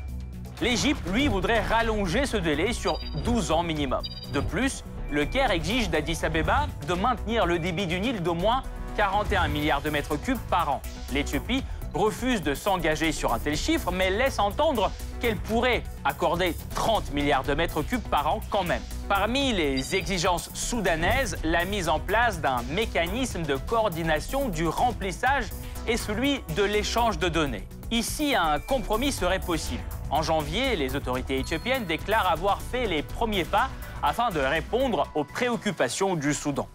L'Égypte, 0.61 1.01
lui, 1.11 1.27
voudrait 1.27 1.63
rallonger 1.63 2.27
ce 2.27 2.37
délai 2.37 2.75
sur 2.75 3.01
12 3.25 3.51
ans 3.51 3.63
minimum. 3.63 4.03
De 4.35 4.41
plus, 4.41 4.85
le 5.11 5.25
Caire 5.25 5.53
exige 5.53 5.89
d'Addis 5.89 6.19
Abeba 6.23 6.67
de 6.87 6.93
maintenir 6.93 7.47
le 7.47 7.59
débit 7.59 7.87
du 7.87 8.01
Nil 8.01 8.23
d'au 8.23 8.35
moins 8.35 8.63
41 8.99 9.49
milliards 9.49 9.81
de 9.81 9.89
mètres 9.89 10.17
cubes 10.17 10.39
par 10.51 10.69
an. 10.69 10.83
L'Éthiopie 11.15 11.65
refuse 11.95 12.43
de 12.43 12.55
s'engager 12.55 13.13
sur 13.13 13.33
un 13.33 13.39
tel 13.39 13.57
chiffre, 13.57 13.91
mais 13.93 14.11
laisse 14.11 14.39
entendre 14.39 14.91
qu'elle 15.21 15.37
pourrait 15.37 15.83
accorder 16.05 16.55
30 16.75 17.13
milliards 17.13 17.45
de 17.45 17.55
mètres 17.55 17.83
cubes 17.83 18.01
par 18.03 18.27
an 18.29 18.41
quand 18.51 18.65
même. 18.65 18.83
Parmi 19.09 19.53
les 19.53 19.95
exigences 19.95 20.51
soudanaises, 20.55 21.37
la 21.45 21.65
mise 21.65 21.89
en 21.89 21.99
place 21.99 22.41
d'un 22.41 22.63
mécanisme 22.71 23.43
de 23.43 23.57
coordination 23.57 24.49
du 24.49 24.69
remplissage 24.69 25.47
et 25.87 25.97
celui 25.97 26.41
de 26.57 26.63
l'échange 26.63 27.19
de 27.19 27.29
données. 27.29 27.67
Ici, 27.91 28.35
un 28.35 28.59
compromis 28.59 29.13
serait 29.13 29.41
possible. 29.41 29.83
En 30.11 30.23
janvier, 30.23 30.77
les 30.77 30.95
autorités 30.95 31.39
éthiopiennes 31.39 31.87
déclarent 31.87 32.31
avoir 32.31 32.61
fait 32.61 32.87
les 32.87 33.03
premiers 33.03 33.45
pas 33.45 33.69
afin 34.03 34.31
de 34.31 34.41
répondre 34.41 35.09
aux 35.15 35.25
préoccupations 35.25 36.15
du 36.15 36.35
Soudan. 36.35 36.69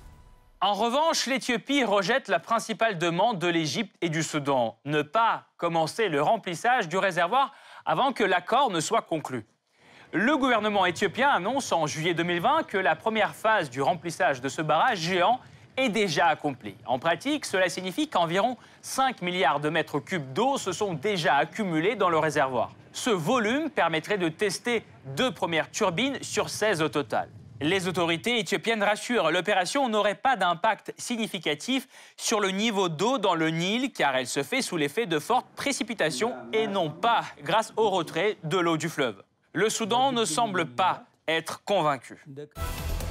En 0.66 0.76
revanche, 0.76 1.26
l'Éthiopie 1.26 1.84
rejette 1.84 2.30
la 2.30 2.40
principale 2.40 2.98
demande 2.98 3.38
de 3.38 3.50
l'Égypte 3.50 3.94
et 4.00 4.08
du 4.08 4.24
Soudan, 4.24 4.78
ne 4.86 5.02
pas 5.02 5.44
commencer 5.58 6.08
le 6.08 6.22
remplissage 6.22 6.88
du 6.88 6.96
réservoir 6.96 7.52
avant 7.86 8.14
que 8.14 8.24
l'accord 8.24 8.72
ne 8.72 8.80
soit 8.80 9.02
conclu. 9.02 9.46
Le 10.14 10.38
gouvernement 10.38 10.86
éthiopien 10.86 11.28
annonce 11.28 11.74
en 11.74 11.86
juillet 11.86 12.14
2020 12.14 12.64
que 12.64 12.78
la 12.78 12.96
première 12.96 13.36
phase 13.36 13.70
du 13.70 13.82
remplissage 13.82 14.40
de 14.40 14.48
ce 14.48 14.62
barrage 14.62 15.00
géant 15.00 15.42
est 15.76 15.90
déjà 15.90 16.28
accompli. 16.28 16.78
En 16.86 16.98
pratique, 16.98 17.44
cela 17.44 17.68
signifie 17.68 18.08
qu'environ 18.08 18.56
5 18.84 19.22
milliards 19.22 19.60
de 19.60 19.68
mètres 19.68 20.00
cubes 20.00 20.32
d'eau 20.32 20.58
se 20.58 20.72
sont 20.72 20.94
déjà 20.94 21.36
accumulés 21.36 21.98
dans 21.98 22.10
le 22.10 22.20
réservoir. 22.20 22.72
Ce 22.94 23.10
volume 23.10 23.70
permettrait 23.70 24.18
de 24.18 24.30
tester 24.30 24.86
deux 25.08 25.32
premières 25.32 25.70
turbines 25.72 26.24
sur 26.24 26.48
16 26.48 26.82
au 26.82 26.88
total. 26.88 27.28
Les 27.64 27.88
autorités 27.88 28.40
éthiopiennes 28.40 28.84
rassurent, 28.84 29.32
l'opération 29.32 29.88
n'aurait 29.88 30.16
pas 30.16 30.36
d'impact 30.36 30.94
significatif 30.98 31.88
sur 32.18 32.42
le 32.42 32.52
niveau 32.52 32.90
d'eau 32.90 33.20
dans 33.20 33.36
le 33.36 33.52
Nil 33.52 33.94
car 33.94 34.18
elle 34.18 34.28
se 34.28 34.44
fait 34.44 34.62
sous 34.62 34.76
l'effet 34.76 35.06
de 35.06 35.18
fortes 35.18 35.48
précipitations 35.56 36.34
et 36.52 36.68
non 36.68 36.90
pas 36.90 37.22
grâce 37.42 37.72
au 37.78 37.90
retrait 37.90 38.36
de 38.44 38.58
l'eau 38.58 38.76
du 38.76 38.90
fleuve. 38.90 39.24
Le 39.54 39.70
Soudan 39.70 40.12
ne 40.12 40.26
semble 40.26 40.66
pas 40.66 41.06
être 41.26 41.64
convaincu. 41.64 42.26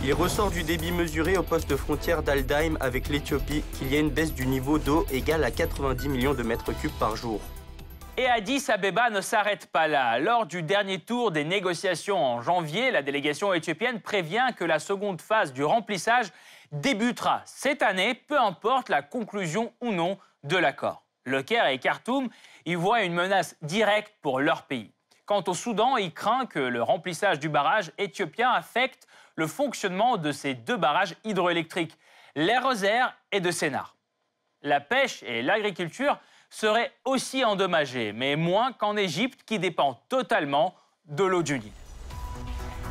Il 0.04 0.12
ressort 0.12 0.50
du 0.50 0.64
débit 0.64 0.92
mesuré 0.92 1.38
au 1.38 1.42
poste 1.42 1.74
frontière 1.74 2.22
d'Aldaim 2.22 2.74
avec 2.80 3.08
l'Éthiopie 3.08 3.64
qu'il 3.78 3.90
y 3.90 3.96
a 3.96 4.00
une 4.00 4.10
baisse 4.10 4.34
du 4.34 4.46
niveau 4.46 4.78
d'eau 4.78 5.06
égale 5.10 5.44
à 5.44 5.50
90 5.50 6.10
millions 6.10 6.34
de 6.34 6.42
mètres 6.42 6.78
cubes 6.78 6.98
par 7.00 7.16
jour. 7.16 7.40
Et 8.18 8.26
Addis 8.26 8.70
Abeba 8.70 9.08
ne 9.08 9.22
s'arrête 9.22 9.66
pas 9.68 9.88
là. 9.88 10.18
Lors 10.18 10.44
du 10.44 10.62
dernier 10.62 10.98
tour 10.98 11.30
des 11.30 11.44
négociations 11.44 12.22
en 12.22 12.42
janvier, 12.42 12.90
la 12.90 13.00
délégation 13.00 13.54
éthiopienne 13.54 14.02
prévient 14.02 14.48
que 14.54 14.64
la 14.64 14.78
seconde 14.78 15.22
phase 15.22 15.54
du 15.54 15.64
remplissage 15.64 16.26
débutera 16.72 17.40
cette 17.46 17.80
année, 17.80 18.12
peu 18.12 18.38
importe 18.38 18.90
la 18.90 19.00
conclusion 19.00 19.72
ou 19.80 19.92
non 19.92 20.18
de 20.44 20.58
l'accord. 20.58 21.04
Le 21.24 21.42
Caire 21.42 21.68
et 21.68 21.78
Khartoum 21.78 22.28
y 22.66 22.74
voient 22.74 23.02
une 23.02 23.14
menace 23.14 23.56
directe 23.62 24.12
pour 24.20 24.40
leur 24.40 24.64
pays. 24.64 24.92
Quant 25.24 25.44
au 25.46 25.54
Soudan, 25.54 25.96
il 25.96 26.12
craint 26.12 26.44
que 26.44 26.58
le 26.58 26.82
remplissage 26.82 27.38
du 27.38 27.48
barrage 27.48 27.92
éthiopien 27.96 28.50
affecte 28.50 29.06
le 29.36 29.46
fonctionnement 29.46 30.18
de 30.18 30.32
ces 30.32 30.52
deux 30.52 30.76
barrages 30.76 31.14
hydroélectriques, 31.24 31.96
les 32.34 32.58
Rosaires 32.58 33.16
et 33.30 33.40
de 33.40 33.50
Sénar. 33.50 33.96
La 34.60 34.80
pêche 34.80 35.22
et 35.22 35.40
l'agriculture 35.40 36.18
seraient 36.52 36.92
aussi 37.04 37.44
endommagées, 37.44 38.12
mais 38.12 38.36
moins 38.36 38.72
qu'en 38.72 38.96
Égypte 38.96 39.40
qui 39.46 39.58
dépend 39.58 40.00
totalement 40.08 40.74
de 41.08 41.24
l'eau 41.24 41.42
du 41.42 41.58
Nil. 41.58 41.72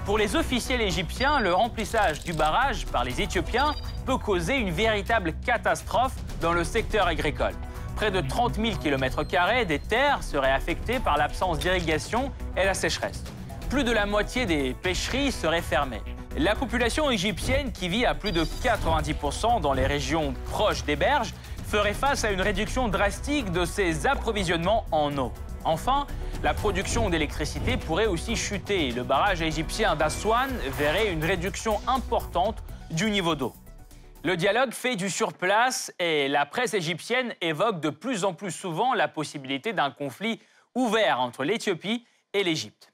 Pour 0.04 0.18
les 0.18 0.36
officiels 0.36 0.82
égyptiens, 0.82 1.40
le 1.40 1.54
remplissage 1.54 2.24
du 2.24 2.34
barrage 2.34 2.88
par 2.88 3.04
les 3.04 3.22
Éthiopiens 3.22 3.76
peut 4.06 4.18
causer 4.18 4.56
une 4.56 4.72
véritable 4.72 5.34
catastrophe 5.46 6.16
dans 6.42 6.54
le 6.54 6.64
secteur 6.64 7.06
agricole. 7.06 7.54
Près 7.96 8.10
de 8.10 8.20
30 8.20 8.56
000 8.56 8.78
km 8.78 9.24
des 9.66 9.80
terres 9.80 10.24
seraient 10.24 10.52
affectées 10.52 11.00
par 11.00 11.18
l'absence 11.18 11.60
d'irrigation 11.60 12.32
et 12.58 12.66
la 12.66 12.74
sécheresse. 12.74 13.24
Plus 13.70 13.84
de 13.84 13.92
la 13.92 14.08
moitié 14.08 14.48
des 14.48 14.74
pêcheries 14.74 15.32
seraient 15.32 15.62
fermées. 15.62 16.02
La 16.36 16.56
population 16.56 17.12
égyptienne, 17.12 17.72
qui 17.72 17.90
vit 17.90 18.06
à 18.06 18.16
plus 18.16 18.32
de 18.32 18.44
90% 18.44 19.62
dans 19.62 19.74
les 19.74 19.86
régions 19.86 20.34
proches 20.50 20.84
des 20.84 20.96
berges, 20.96 21.34
ferait 21.72 21.94
face 21.94 22.26
à 22.26 22.32
une 22.32 22.42
réduction 22.42 22.90
drastique 22.90 23.50
de 23.50 23.64
ses 23.64 24.06
approvisionnements 24.06 24.86
en 24.92 25.18
eau. 25.18 25.32
Enfin, 25.64 26.06
la 26.44 26.54
production 26.54 27.10
d'électricité 27.10 27.78
pourrait 27.78 28.08
aussi 28.08 28.36
chuter. 28.36 28.92
Le 28.92 29.04
barrage 29.04 29.42
égyptien 29.42 29.96
d'Aswan 29.96 30.50
verrait 30.78 31.14
une 31.14 31.24
réduction 31.24 31.80
importante 31.88 32.62
du 32.90 33.10
niveau 33.10 33.36
d'eau. 33.36 33.54
Le 34.26 34.36
dialogue 34.36 34.74
fait 34.74 34.98
du 34.98 35.10
surplace 35.10 35.94
et 35.98 36.28
la 36.28 36.46
presse 36.46 36.74
égyptienne 36.74 37.34
évoque 37.40 37.80
de 37.80 37.90
plus 37.90 38.26
en 38.26 38.34
plus 38.34 38.52
souvent 38.52 38.94
la 38.94 39.08
possibilité 39.08 39.72
d'un 39.72 39.92
conflit 39.92 40.42
ouvert 40.76 41.22
entre 41.22 41.46
l'Éthiopie 41.46 42.06
et 42.34 42.44
l'Égypte. 42.44 42.92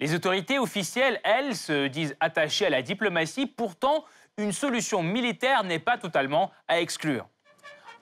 Les 0.00 0.16
autorités 0.16 0.58
officielles, 0.58 1.20
elles, 1.22 1.54
se 1.54 1.86
disent 1.86 2.16
attachées 2.18 2.66
à 2.66 2.70
la 2.70 2.82
diplomatie. 2.82 3.46
Pourtant, 3.46 4.04
une 4.36 4.50
solution 4.50 5.04
militaire 5.04 5.62
n'est 5.62 5.78
pas 5.78 5.96
totalement 5.96 6.50
à 6.66 6.80
exclure. 6.80 7.28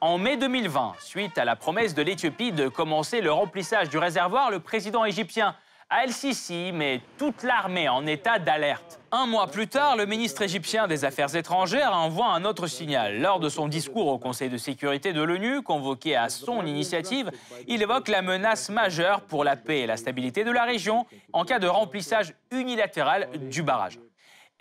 En 0.01 0.19
mai 0.19 0.37
2020, 0.37 0.95
suite 1.01 1.39
à 1.39 1.45
la 1.45 1.57
promesse 1.57 1.95
de 1.95 2.03
l'Éthiopie 2.03 2.53
de 2.53 2.69
commencer 2.69 3.21
le 3.21 3.33
remplissage 3.33 3.89
du 3.89 3.99
réservoir, 3.99 4.51
le 4.51 4.61
président 4.61 5.05
égyptien 5.05 5.55
Al-Sisi 5.89 6.73
met 6.73 7.01
toute 7.19 7.43
l'armée 7.43 7.89
en 7.89 8.07
état 8.07 8.39
d'alerte. 8.39 9.01
Un 9.13 9.27
mois 9.27 9.47
plus 9.47 9.69
tard, 9.69 9.97
le 9.97 10.07
ministre 10.07 10.43
égyptien 10.43 10.89
des 10.89 11.05
Affaires 11.05 11.35
étrangères 11.37 11.93
envoie 11.95 12.27
un 12.27 12.45
autre 12.45 12.67
signal. 12.67 13.21
Lors 13.21 13.39
de 13.39 13.49
son 13.49 13.69
discours 13.69 14.09
au 14.09 14.19
Conseil 14.19 14.51
de 14.51 14.57
sécurité 14.57 15.13
de 15.13 15.23
l'ONU, 15.23 15.63
convoqué 15.63 16.17
à 16.17 16.29
son 16.29 16.67
initiative, 16.67 17.31
il 17.69 17.81
évoque 17.81 18.09
la 18.09 18.23
menace 18.23 18.71
majeure 18.71 19.21
pour 19.21 19.45
la 19.45 19.57
paix 19.57 19.81
et 19.81 19.87
la 19.87 19.97
stabilité 19.97 20.43
de 20.43 20.51
la 20.51 20.65
région 20.65 21.07
en 21.33 21.45
cas 21.45 21.61
de 21.61 21.69
remplissage 21.69 22.35
unilatéral 22.51 23.29
du 23.49 23.63
barrage. 23.63 23.99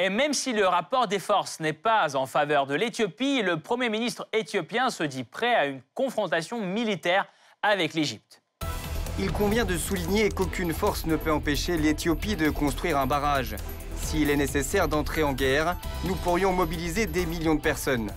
Et 0.03 0.09
même 0.09 0.33
si 0.33 0.51
le 0.51 0.67
rapport 0.67 1.07
des 1.07 1.17
forces 1.17 1.61
n'est 1.61 1.71
pas 1.71 2.17
en 2.17 2.25
faveur 2.25 2.67
de 2.67 2.75
l'Éthiopie, 2.75 3.41
le 3.41 3.61
Premier 3.61 3.87
ministre 3.87 4.27
éthiopien 4.33 4.89
se 4.89 5.03
dit 5.03 5.23
prêt 5.23 5.55
à 5.55 5.65
une 5.65 5.81
confrontation 5.93 6.59
militaire 6.59 7.25
avec 7.61 7.93
l'Égypte. 7.93 8.41
Il 9.17 9.31
convient 9.31 9.63
de 9.63 9.77
souligner 9.77 10.27
qu'aucune 10.27 10.73
force 10.73 11.05
ne 11.05 11.15
peut 11.15 11.31
empêcher 11.31 11.77
l'Éthiopie 11.77 12.35
de 12.35 12.49
construire 12.49 12.97
un 12.97 13.05
barrage. 13.05 13.55
S'il 13.95 14.29
est 14.29 14.35
nécessaire 14.35 14.89
d'entrer 14.89 15.23
en 15.23 15.31
guerre, 15.31 15.77
nous 16.03 16.15
pourrions 16.15 16.51
mobiliser 16.51 17.05
des 17.05 17.25
millions 17.25 17.55
de 17.55 17.61
personnes. 17.61 18.11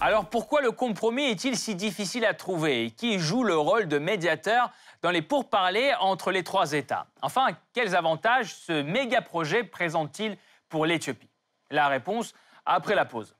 Alors 0.00 0.24
pourquoi 0.24 0.62
le 0.62 0.70
compromis 0.70 1.24
est-il 1.24 1.58
si 1.58 1.74
difficile 1.74 2.24
à 2.24 2.32
trouver? 2.32 2.92
Qui 2.96 3.18
joue 3.18 3.44
le 3.44 3.58
rôle 3.58 3.88
de 3.88 3.98
médiateur 3.98 4.70
dans 5.02 5.10
les 5.10 5.20
pourparlers 5.20 5.92
entre 6.00 6.30
les 6.30 6.44
trois 6.44 6.72
États? 6.72 7.08
Enfin, 7.20 7.48
quels 7.74 7.94
avantages 7.94 8.54
ce 8.54 8.80
méga 8.80 9.20
projet 9.20 9.64
présente-t-il 9.64 10.38
pour 10.74 10.86
l'Éthiopie 10.86 11.30
La 11.70 11.86
réponse 11.86 12.34
après 12.66 12.96
la 12.96 13.04
pause. 13.04 13.36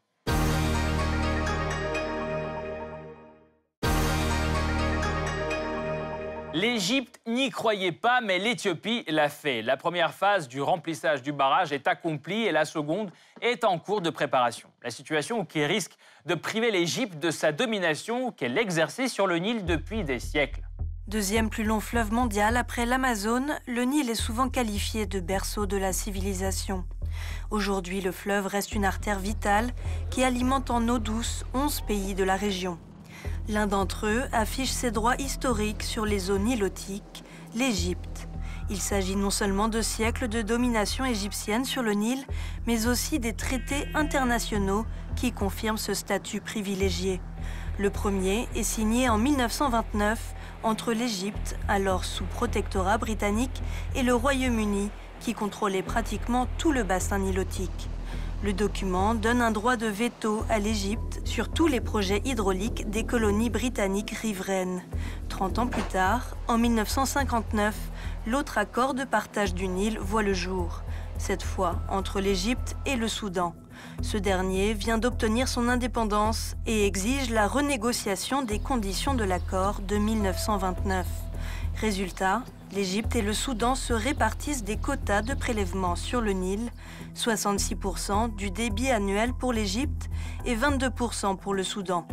L'Égypte 6.53 7.21
n'y 7.27 7.51
croyait 7.51 7.91
pas, 7.91 8.21
mais 8.21 8.39
l'Éthiopie 8.39 9.03
l'a 9.09 9.29
fait. 9.29 9.63
La 9.63 9.77
première 9.77 10.15
phase 10.15 10.47
du 10.47 10.63
remplissage 10.63 11.23
du 11.23 11.33
barrage 11.33 11.73
est 11.73 11.89
accomplie 11.89 12.45
et 12.45 12.53
la 12.53 12.65
seconde 12.65 13.11
est 13.41 13.65
en 13.65 13.81
cours 13.81 14.01
de 14.01 14.11
préparation. 14.11 14.71
La 14.85 14.91
situation 14.91 15.45
qui 15.45 15.67
risque 15.67 15.97
de 16.27 16.37
priver 16.37 16.71
l'Égypte 16.71 17.19
de 17.19 17.33
sa 17.33 17.51
domination 17.51 18.31
qu'elle 18.31 18.57
exerçait 18.57 19.09
sur 19.09 19.27
le 19.27 19.39
Nil 19.39 19.65
depuis 19.65 20.05
des 20.05 20.21
siècles. 20.21 20.63
Deuxième 21.07 21.51
plus 21.51 21.65
long 21.65 21.81
fleuve 21.81 22.15
mondial 22.15 22.57
après 22.57 22.87
l'Amazone, 22.87 23.59
le 23.67 23.83
Nil 23.83 24.09
est 24.09 24.15
souvent 24.15 24.49
qualifié 24.49 25.05
de 25.05 25.21
berceau 25.21 25.67
de 25.67 25.77
la 25.77 25.93
civilisation. 25.93 26.85
Aujourd'hui, 27.51 28.01
le 28.01 28.11
fleuve 28.11 28.47
reste 28.47 28.75
une 28.75 28.87
artère 28.87 29.19
vitale 29.19 29.73
qui 30.09 30.25
alimente 30.25 30.71
en 30.71 30.89
eau 30.89 30.99
douce 30.99 31.45
11 31.53 31.83
pays 31.83 32.15
de 32.15 32.25
la 32.25 32.37
région. 32.37 32.79
L'un 33.51 33.67
d'entre 33.67 34.07
eux 34.07 34.23
affiche 34.33 34.71
ses 34.71 34.91
droits 34.91 35.17
historiques 35.17 35.83
sur 35.83 36.07
les 36.07 36.31
eaux 36.31 36.39
nilotiques, 36.39 37.23
l'Égypte. 37.55 38.27
Il 38.71 38.81
s'agit 38.81 39.17
non 39.17 39.29
seulement 39.29 39.69
de 39.69 39.83
siècles 39.83 40.29
de 40.29 40.41
domination 40.41 41.05
égyptienne 41.05 41.67
sur 41.67 41.83
le 41.83 41.93
Nil, 41.93 42.25
mais 42.67 42.87
aussi 42.87 43.19
des 43.19 43.35
traités 43.35 43.87
internationaux 43.93 44.87
qui 45.17 45.33
confirment 45.33 45.77
ce 45.77 45.93
statut 45.93 46.41
privilégié. 46.41 47.21
Le 47.77 47.91
premier 47.91 48.49
est 48.55 48.63
signé 48.63 49.09
en 49.09 49.19
1929 49.19 50.35
entre 50.63 50.93
l'Égypte, 50.93 51.57
alors 51.67 52.05
sous 52.05 52.25
protectorat 52.25 52.99
britannique, 52.99 53.63
et 53.97 54.05
le 54.05 54.15
Royaume-Uni, 54.15 54.91
qui 55.19 55.35
contrôlait 55.35 55.83
pratiquement 55.83 56.47
tout 56.57 56.71
le 56.71 56.85
bassin 56.85 57.19
nilotique. 57.19 57.89
Le 58.45 58.53
document 58.53 59.17
donne 59.17 59.43
un 59.43 59.51
droit 59.51 59.77
de 59.77 59.89
veto 59.89 60.45
à 60.49 60.61
l'Égypte 60.61 61.21
sur 61.25 61.49
tous 61.49 61.67
les 61.67 61.81
projets 61.81 62.23
hydrauliques 62.25 62.89
des 62.91 63.05
colonies 63.05 63.51
britanniques 63.51 64.17
riveraines. 64.23 64.83
30 65.29 65.59
ans 65.59 65.67
plus 65.67 65.83
tard, 65.83 66.37
en 66.47 66.59
1959, 66.59 67.75
l'autre 68.29 68.57
accord 68.57 68.95
de 68.95 69.03
partage 69.03 69.53
du 69.53 69.67
Nil 69.67 69.99
voit 69.99 70.23
le 70.23 70.35
jour, 70.35 70.83
cette 71.19 71.43
fois 71.43 71.81
entre 71.89 72.21
l'Égypte 72.21 72.77
et 72.87 72.95
le 72.95 73.09
Soudan. 73.09 73.53
Ce 74.03 74.17
dernier 74.17 74.75
vient 74.75 74.99
d'obtenir 74.99 75.49
son 75.49 75.69
indépendance 75.69 76.57
et 76.67 76.87
exige 76.87 77.31
la 77.31 77.47
renégociation 77.47 78.43
des 78.43 78.59
conditions 78.59 79.15
de 79.15 79.25
l'accord 79.25 79.81
de 79.81 79.97
1929. 79.97 81.07
Résultat, 81.81 82.43
l'Égypte 82.73 83.17
et 83.17 83.23
le 83.23 83.33
Soudan 83.33 83.75
se 83.75 83.93
répartissent 83.93 84.65
des 84.65 84.77
quotas 84.77 85.23
de 85.23 85.35
prélèvement 85.35 85.97
sur 85.97 86.21
le 86.21 86.33
Nil, 86.33 86.71
66% 87.17 88.35
du 88.37 88.51
débit 88.51 88.91
annuel 88.91 89.33
pour 89.33 89.53
l'Égypte 89.53 90.09
et 90.45 90.57
22% 90.57 91.37
pour 91.37 91.55
le 91.55 91.63
Soudan. 91.63 92.07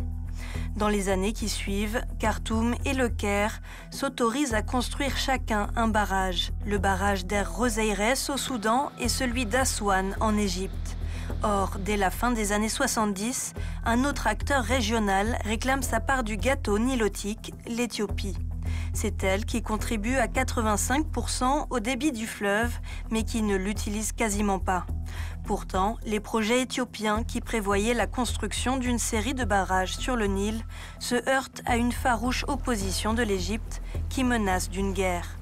Dans 0.76 0.88
les 0.88 1.10
années 1.10 1.32
qui 1.32 1.48
suivent, 1.48 2.00
Khartoum 2.18 2.74
et 2.84 2.94
le 2.94 3.08
Caire 3.08 3.60
s'autorisent 3.90 4.54
à 4.54 4.62
construire 4.62 5.16
chacun 5.16 5.68
un 5.76 5.88
barrage, 5.88 6.52
le 6.66 6.78
barrage 6.78 7.26
d'Air 7.26 7.52
Roseires 7.52 8.30
au 8.30 8.36
Soudan 8.36 8.90
et 8.98 9.08
celui 9.08 9.44
d'Aswan 9.44 10.16
en 10.20 10.36
Égypte. 10.36 10.96
Or, 11.42 11.76
dès 11.78 11.96
la 11.96 12.10
fin 12.10 12.30
des 12.30 12.52
années 12.52 12.68
70, 12.68 13.54
un 13.84 14.04
autre 14.04 14.26
acteur 14.26 14.62
régional 14.64 15.38
réclame 15.44 15.82
sa 15.82 16.00
part 16.00 16.22
du 16.22 16.36
gâteau 16.36 16.78
nilotique, 16.78 17.52
l'Éthiopie. 17.66 18.36
C'est 18.94 19.22
elle 19.24 19.44
qui 19.44 19.62
contribue 19.62 20.16
à 20.16 20.26
85% 20.26 21.66
au 21.70 21.80
débit 21.80 22.12
du 22.12 22.26
fleuve, 22.26 22.72
mais 23.10 23.22
qui 23.22 23.42
ne 23.42 23.56
l'utilise 23.56 24.12
quasiment 24.12 24.58
pas. 24.58 24.86
Pourtant, 25.44 25.98
les 26.04 26.20
projets 26.20 26.62
éthiopiens 26.62 27.24
qui 27.24 27.40
prévoyaient 27.40 27.94
la 27.94 28.06
construction 28.06 28.76
d'une 28.76 28.98
série 28.98 29.34
de 29.34 29.44
barrages 29.44 29.96
sur 29.96 30.14
le 30.14 30.26
Nil 30.26 30.62
se 31.00 31.16
heurtent 31.28 31.62
à 31.66 31.76
une 31.76 31.92
farouche 31.92 32.44
opposition 32.46 33.14
de 33.14 33.22
l'Égypte 33.22 33.82
qui 34.08 34.22
menace 34.22 34.70
d'une 34.70 34.92
guerre. 34.92 35.36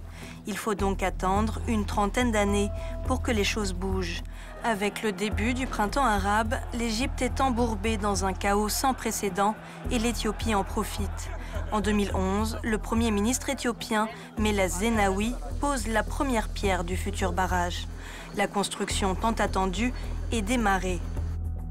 Il 0.46 0.56
faut 0.56 0.74
donc 0.74 1.02
attendre 1.02 1.60
une 1.68 1.84
trentaine 1.84 2.32
d'années 2.32 2.70
pour 3.06 3.20
que 3.20 3.30
les 3.30 3.44
choses 3.44 3.74
bougent. 3.74 4.22
Avec 4.62 5.02
le 5.02 5.12
début 5.12 5.54
du 5.54 5.66
printemps 5.66 6.04
arabe, 6.04 6.54
l'Égypte 6.74 7.22
est 7.22 7.40
embourbée 7.40 7.96
dans 7.96 8.26
un 8.26 8.34
chaos 8.34 8.68
sans 8.68 8.92
précédent 8.92 9.54
et 9.90 9.98
l'Éthiopie 9.98 10.54
en 10.54 10.64
profite. 10.64 11.30
En 11.72 11.80
2011, 11.80 12.58
le 12.62 12.76
Premier 12.76 13.10
ministre 13.10 13.48
éthiopien 13.48 14.06
Meles 14.38 14.68
Zenawi 14.68 15.34
pose 15.60 15.86
la 15.86 16.02
première 16.02 16.50
pierre 16.50 16.84
du 16.84 16.98
futur 16.98 17.32
barrage. 17.32 17.88
La 18.36 18.46
construction 18.46 19.14
tant 19.14 19.32
attendue 19.32 19.94
est 20.30 20.42
démarrée. 20.42 21.00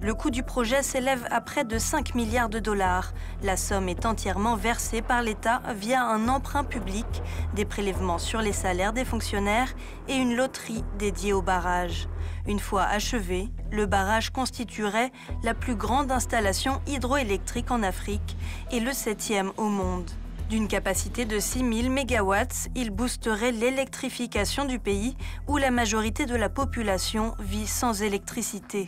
Le 0.01 0.13
coût 0.13 0.29
du 0.29 0.43
projet 0.43 0.81
s'élève 0.81 1.27
à 1.29 1.41
près 1.41 1.65
de 1.65 1.77
5 1.77 2.15
milliards 2.15 2.47
de 2.47 2.59
dollars. 2.59 3.11
La 3.43 3.57
somme 3.57 3.89
est 3.89 4.05
entièrement 4.05 4.55
versée 4.55 5.01
par 5.01 5.21
l'État 5.21 5.61
via 5.75 6.05
un 6.05 6.29
emprunt 6.29 6.63
public, 6.63 7.05
des 7.53 7.65
prélèvements 7.65 8.17
sur 8.17 8.41
les 8.41 8.53
salaires 8.53 8.93
des 8.93 9.03
fonctionnaires 9.03 9.73
et 10.07 10.15
une 10.15 10.37
loterie 10.37 10.85
dédiée 10.97 11.33
au 11.33 11.41
barrage. 11.41 12.07
Une 12.47 12.59
fois 12.59 12.83
achevé, 12.83 13.49
le 13.71 13.87
barrage 13.87 14.29
constituerait 14.29 15.11
la 15.43 15.53
plus 15.53 15.75
grande 15.75 16.13
installation 16.13 16.79
hydroélectrique 16.87 17.69
en 17.69 17.83
Afrique 17.83 18.37
et 18.71 18.79
le 18.79 18.93
septième 18.93 19.51
au 19.57 19.67
monde. 19.67 20.09
D'une 20.49 20.67
capacité 20.67 21.25
de 21.25 21.37
6000 21.37 21.91
MW, 21.91 22.33
il 22.73 22.89
boosterait 22.89 23.51
l'électrification 23.51 24.65
du 24.65 24.79
pays 24.79 25.15
où 25.47 25.57
la 25.57 25.69
majorité 25.69 26.25
de 26.25 26.35
la 26.35 26.49
population 26.49 27.35
vit 27.37 27.67
sans 27.67 28.01
électricité. 28.01 28.87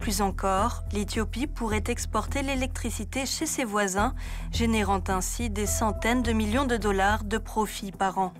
Plus 0.00 0.20
encore, 0.20 0.82
l'Éthiopie 0.92 1.46
pourrait 1.46 1.84
exporter 1.86 2.42
l'électricité 2.42 3.24
chez 3.24 3.46
ses 3.46 3.62
voisins, 3.62 4.16
générant 4.50 5.02
ainsi 5.06 5.48
des 5.48 5.66
centaines 5.66 6.24
de 6.24 6.32
millions 6.32 6.66
de 6.66 6.76
dollars 6.76 7.22
de 7.22 7.38
profits 7.38 7.92
par 7.92 8.18
an. 8.18 8.32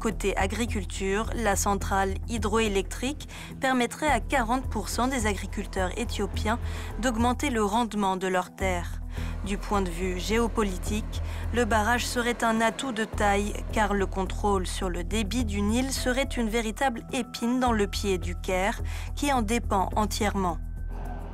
Côté 0.00 0.36
agriculture, 0.36 1.30
la 1.36 1.54
centrale 1.54 2.14
hydroélectrique 2.28 3.28
permettrait 3.60 4.10
à 4.10 4.18
40% 4.18 5.10
des 5.10 5.26
agriculteurs 5.26 5.96
éthiopiens 5.96 6.58
d'augmenter 6.98 7.50
le 7.50 7.62
rendement 7.62 8.16
de 8.16 8.26
leurs 8.26 8.52
terres. 8.52 8.99
Du 9.44 9.58
point 9.58 9.82
de 9.82 9.90
vue 9.90 10.18
géopolitique, 10.18 11.22
le 11.54 11.64
barrage 11.64 12.06
serait 12.06 12.44
un 12.44 12.60
atout 12.60 12.92
de 12.92 13.04
taille 13.04 13.52
car 13.72 13.94
le 13.94 14.06
contrôle 14.06 14.66
sur 14.66 14.88
le 14.90 15.04
débit 15.04 15.44
du 15.44 15.62
Nil 15.62 15.92
serait 15.92 16.24
une 16.24 16.48
véritable 16.48 17.02
épine 17.12 17.60
dans 17.60 17.72
le 17.72 17.86
pied 17.86 18.18
du 18.18 18.34
Caire 18.34 18.80
qui 19.16 19.32
en 19.32 19.42
dépend 19.42 19.88
entièrement. 19.96 20.58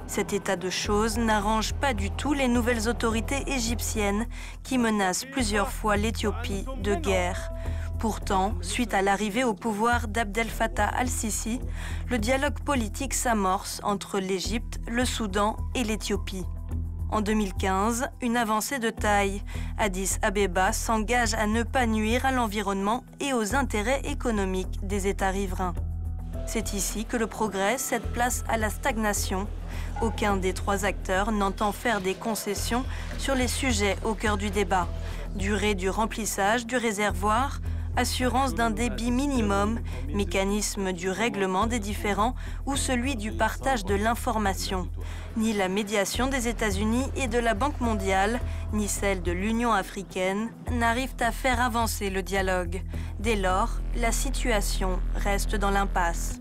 Cet 0.07 0.33
état 0.33 0.57
de 0.57 0.71
choses 0.71 1.19
n'arrange 1.19 1.75
pas 1.75 1.93
du 1.93 2.11
tout 2.13 2.33
les 2.33 2.47
nouvelles 2.47 2.89
autorités 2.89 3.43
égyptiennes 3.49 4.27
qui 4.63 4.79
menacent 4.79 5.25
plusieurs 5.25 5.71
fois 5.71 5.97
l'Éthiopie 5.97 6.65
de 6.83 6.95
guerre. 6.95 7.51
Pourtant, 7.99 8.55
suite 8.61 8.95
à 8.95 9.03
l'arrivée 9.03 9.43
au 9.43 9.55
pouvoir 9.55 10.07
d'Abdel 10.07 10.49
Fattah 10.49 10.87
al-Sisi, 10.87 11.61
le 12.09 12.19
dialogue 12.19 12.61
politique 12.61 13.15
s'amorce 13.15 13.81
entre 13.83 14.21
l'Égypte, 14.21 14.79
le 14.87 15.05
Soudan 15.05 15.57
et 15.75 15.83
l'Éthiopie. 15.83 16.45
En 17.11 17.21
2015, 17.21 18.09
une 18.21 18.37
avancée 18.37 18.79
de 18.79 18.91
taille. 18.91 19.43
Addis 19.79 20.17
Abeba 20.23 20.73
s'engage 20.73 21.35
à 21.35 21.47
ne 21.47 21.63
pas 21.63 21.87
nuire 21.87 22.27
à 22.27 22.33
l'environnement 22.33 23.05
et 23.21 23.33
aux 23.33 23.55
intérêts 23.55 24.03
économiques 24.05 24.81
des 24.83 25.07
États 25.07 25.31
riverains. 25.31 25.75
C'est 26.47 26.75
ici 26.75 27.05
que 27.05 27.17
le 27.17 27.27
progrès 27.27 27.79
cède 27.79 28.03
place 28.13 28.45
à 28.49 28.57
la 28.57 28.71
stagnation. 28.71 29.47
Aucun 30.03 30.37
des 30.37 30.53
trois 30.53 30.85
acteurs 30.85 31.33
n'entend 31.33 31.73
faire 31.73 32.01
des 32.01 32.15
concessions 32.15 32.85
sur 33.19 33.35
les 33.35 33.49
sujets 33.49 33.97
au 34.05 34.15
cœur 34.15 34.37
du 34.37 34.51
débat. 34.51 34.89
Durée 35.35 35.75
du 35.75 35.91
remplissage 35.91 36.67
du 36.67 36.77
réservoir, 36.77 37.61
assurance 37.97 38.55
d'un 38.55 38.71
débit 38.71 39.11
minimum, 39.11 39.81
mécanisme 40.09 40.93
du 40.93 41.11
règlement 41.11 41.67
des 41.67 41.79
différends 41.79 42.35
ou 42.67 42.77
celui 42.77 43.17
du 43.17 43.33
partage 43.33 43.85
de 43.85 43.95
l'information. 43.95 44.89
Ni 45.37 45.53
la 45.53 45.69
médiation 45.69 46.29
des 46.29 46.49
États-Unis 46.49 47.07
et 47.17 47.27
de 47.27 47.39
la 47.39 47.55
Banque 47.55 47.81
mondiale, 47.81 48.41
ni 48.73 48.89
celle 48.89 49.23
de 49.23 49.33
l'Union 49.33 49.73
africaine 49.73 50.51
n'arrivent 50.71 51.17
à 51.21 51.33
faire 51.33 51.61
avancer 51.61 52.11
le 52.11 52.23
dialogue. 52.23 52.83
Dès 53.19 53.37
lors, 53.37 53.71
la 53.97 54.13
situation 54.13 55.01
reste 55.15 55.57
dans 55.57 55.71
l'impasse. 55.71 56.41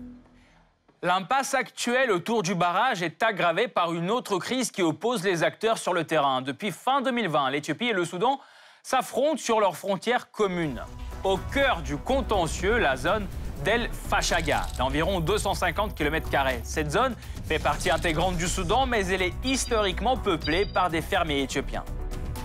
L'impasse 1.02 1.54
actuelle 1.54 2.10
autour 2.10 2.42
du 2.42 2.54
barrage 2.54 3.02
est 3.02 3.22
aggravée 3.22 3.68
par 3.68 3.92
une 3.92 4.10
autre 4.10 4.38
crise 4.38 4.70
qui 4.70 4.82
oppose 4.82 5.22
les 5.24 5.42
acteurs 5.42 5.78
sur 5.78 5.92
le 5.92 6.04
terrain. 6.04 6.42
Depuis 6.42 6.72
fin 6.72 7.00
2020, 7.00 7.50
l'Éthiopie 7.50 7.88
et 7.88 7.92
le 7.92 8.04
Soudan 8.04 8.40
s'affrontent 8.82 9.36
sur 9.36 9.60
leurs 9.60 9.76
frontières 9.76 10.30
communes 10.30 10.82
au 11.24 11.38
cœur 11.52 11.82
du 11.82 11.96
contentieux, 11.96 12.78
la 12.78 12.96
zone 12.96 13.26
d'El 13.64 13.88
Fashaga, 13.90 14.66
d'environ 14.78 15.20
250 15.20 15.94
km. 15.94 16.28
Cette 16.62 16.90
zone 16.90 17.14
fait 17.46 17.58
partie 17.58 17.90
intégrante 17.90 18.36
du 18.36 18.46
Soudan, 18.46 18.86
mais 18.86 19.06
elle 19.06 19.22
est 19.22 19.34
historiquement 19.44 20.16
peuplée 20.16 20.66
par 20.66 20.90
des 20.90 21.02
fermiers 21.02 21.42
éthiopiens. 21.42 21.84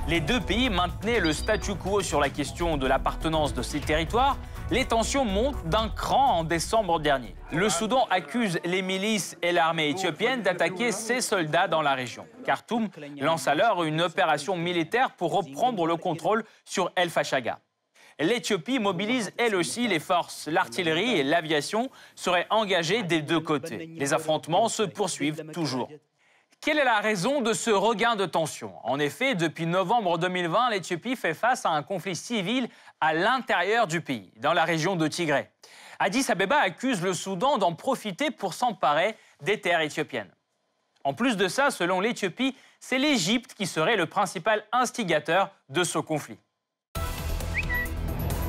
Les 0.08 0.20
deux 0.20 0.40
pays 0.40 0.70
maintenaient 0.70 1.20
le 1.20 1.32
statu 1.32 1.76
quo 1.76 2.02
sur 2.02 2.20
la 2.20 2.30
question 2.30 2.78
de 2.78 2.88
l'appartenance 2.88 3.54
de 3.54 3.62
ces 3.62 3.80
territoires. 3.80 4.38
Les 4.72 4.86
tensions 4.86 5.26
montent 5.26 5.64
d'un 5.68 5.90
cran 5.90 6.40
en 6.40 6.44
décembre 6.44 7.00
dernier. 7.00 7.36
Le 7.52 7.70
Soudan 7.70 8.08
accuse 8.10 8.60
les 8.64 8.82
milices 8.82 9.38
et 9.42 9.52
l'armée 9.52 9.90
éthiopienne 9.90 10.42
d'attaquer 10.42 10.92
ses 10.92 11.22
soldats 11.22 11.68
dans 11.68 11.82
la 11.82 11.94
région. 11.94 12.26
Khartoum 12.46 12.90
lance 13.20 13.48
alors 13.48 13.84
une 13.84 14.02
opération 14.02 14.56
militaire 14.56 15.12
pour 15.12 15.34
reprendre 15.34 15.86
le 15.86 15.98
contrôle 15.98 16.46
sur 16.66 16.92
El 16.96 17.10
Fashaga 17.10 17.60
l'Éthiopie 18.24 18.80
mobilise 18.80 19.32
elle 19.38 19.56
aussi 19.56 19.88
les 19.88 20.00
forces. 20.00 20.48
L'artillerie 20.48 21.20
et 21.20 21.24
l'aviation 21.24 21.90
seraient 22.16 22.48
engagées 22.50 23.04
des 23.04 23.22
deux 23.22 23.40
côtés. 23.40 23.90
Les 23.96 24.14
affrontements 24.14 24.70
se 24.70 24.84
poursuivent 24.84 25.52
toujours. 25.52 25.90
Quelle 26.62 26.78
est 26.78 26.86
la 26.86 27.00
raison 27.00 27.42
de 27.42 27.54
ce 27.54 27.72
regain 27.72 28.16
de 28.16 28.28
tension? 28.28 28.74
En 28.84 29.00
effet, 29.00 29.34
depuis 29.34 29.66
novembre 29.66 30.20
2020, 30.20 30.70
l'Éthiopie 30.70 31.16
fait 31.16 31.34
face 31.34 31.66
à 31.66 31.70
un 31.70 31.82
conflit 31.82 32.16
civil 32.16 32.70
à 33.00 33.16
l'intérieur 33.16 33.88
du 33.88 34.02
pays, 34.02 34.32
dans 34.38 34.54
la 34.54 34.64
région 34.64 34.96
de 34.96 35.08
Tigré. 35.08 35.50
Addis 35.98 36.30
Abeba 36.30 36.58
accuse 36.58 37.02
le 37.02 37.14
Soudan 37.14 37.58
d'en 37.58 37.74
profiter 37.74 38.30
pour 38.30 38.54
s'emparer 38.54 39.16
des 39.42 39.60
terres 39.60 39.82
éthiopiennes. 39.82 40.30
En 41.04 41.16
plus 41.16 41.36
de 41.36 41.48
ça, 41.48 41.72
selon 41.72 42.00
l'Éthiopie, 42.00 42.56
c'est 42.80 43.00
l'Égypte 43.00 43.56
qui 43.56 43.66
serait 43.66 43.96
le 43.96 44.06
principal 44.06 44.64
instigateur 44.72 45.50
de 45.70 45.84
ce 45.84 45.98
conflit. 45.98 46.38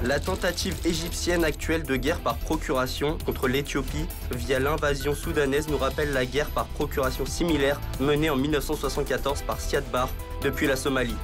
La 0.04 0.18
tentative 0.18 0.74
égyptienne 0.84 1.44
actuelle 1.44 1.84
de 1.84 1.94
guerre 1.94 2.18
par 2.18 2.36
procuration 2.36 3.18
contre 3.24 3.46
l'Éthiopie 3.46 4.04
via 4.32 4.58
l'invasion 4.58 5.14
soudanaise 5.14 5.68
nous 5.68 5.78
rappelle 5.78 6.12
la 6.12 6.26
guerre 6.26 6.50
par 6.50 6.66
procuration 6.66 7.24
similaire 7.24 7.80
menée 8.00 8.28
en 8.28 8.34
1974 8.34 9.42
par 9.42 9.60
Siad 9.60 9.84
Barre 9.92 10.08
depuis 10.42 10.66
la 10.66 10.74
Somalie. 10.74 11.14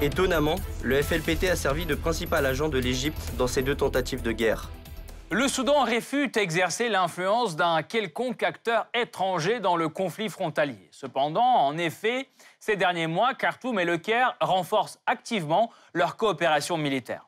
Étonnamment, 0.00 0.54
le 0.84 1.02
FLPT 1.02 1.50
a 1.50 1.56
servi 1.56 1.86
de 1.86 1.96
principal 1.96 2.46
agent 2.46 2.68
de 2.68 2.78
l'Égypte 2.78 3.32
dans 3.36 3.48
ces 3.48 3.62
deux 3.62 3.74
tentatives 3.74 4.22
de 4.22 4.30
guerre. 4.30 4.70
Le 5.32 5.48
Soudan 5.48 5.82
réfute 5.82 6.36
exercer 6.36 6.88
l'influence 6.88 7.56
d'un 7.56 7.82
quelconque 7.82 8.44
acteur 8.44 8.86
étranger 8.94 9.58
dans 9.58 9.74
le 9.74 9.88
conflit 9.88 10.28
frontalier. 10.28 10.88
Cependant, 10.92 11.42
en 11.42 11.76
effet, 11.78 12.28
ces 12.60 12.76
derniers 12.76 13.08
mois, 13.08 13.34
Khartoum 13.34 13.80
et 13.80 13.84
Le 13.84 13.98
Caire 13.98 14.36
renforcent 14.40 15.00
activement 15.06 15.72
leur 15.94 16.16
coopération 16.16 16.76
militaire. 16.76 17.26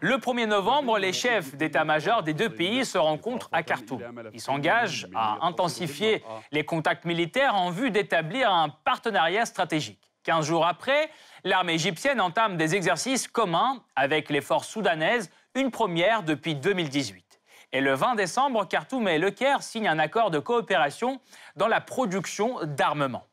Le 0.00 0.16
1er 0.16 0.46
novembre, 0.46 0.96
les 0.98 1.12
chefs 1.12 1.56
d'état-major 1.56 2.22
des 2.22 2.32
deux 2.32 2.48
pays 2.48 2.84
se 2.84 2.98
rencontrent 2.98 3.48
à 3.50 3.64
Khartoum. 3.64 4.00
Ils 4.32 4.40
s'engagent 4.40 5.08
à 5.12 5.44
intensifier 5.44 6.22
les 6.52 6.64
contacts 6.64 7.04
militaires 7.04 7.56
en 7.56 7.70
vue 7.70 7.90
d'établir 7.90 8.52
un 8.52 8.68
partenariat 8.68 9.44
stratégique. 9.44 10.08
Quinze 10.22 10.46
jours 10.46 10.66
après, 10.66 11.10
l'armée 11.42 11.74
égyptienne 11.74 12.20
entame 12.20 12.56
des 12.56 12.76
exercices 12.76 13.26
communs 13.26 13.82
avec 13.96 14.30
les 14.30 14.40
forces 14.40 14.68
soudanaises, 14.68 15.30
une 15.56 15.72
première 15.72 16.22
depuis 16.22 16.54
2018. 16.54 17.40
Et 17.72 17.80
le 17.80 17.94
20 17.94 18.14
décembre, 18.14 18.68
Khartoum 18.68 19.08
et 19.08 19.18
Le 19.18 19.32
Caire 19.32 19.64
signent 19.64 19.88
un 19.88 19.98
accord 19.98 20.30
de 20.30 20.38
coopération 20.38 21.20
dans 21.56 21.68
la 21.68 21.80
production 21.80 22.58
d'armements. 22.62 23.26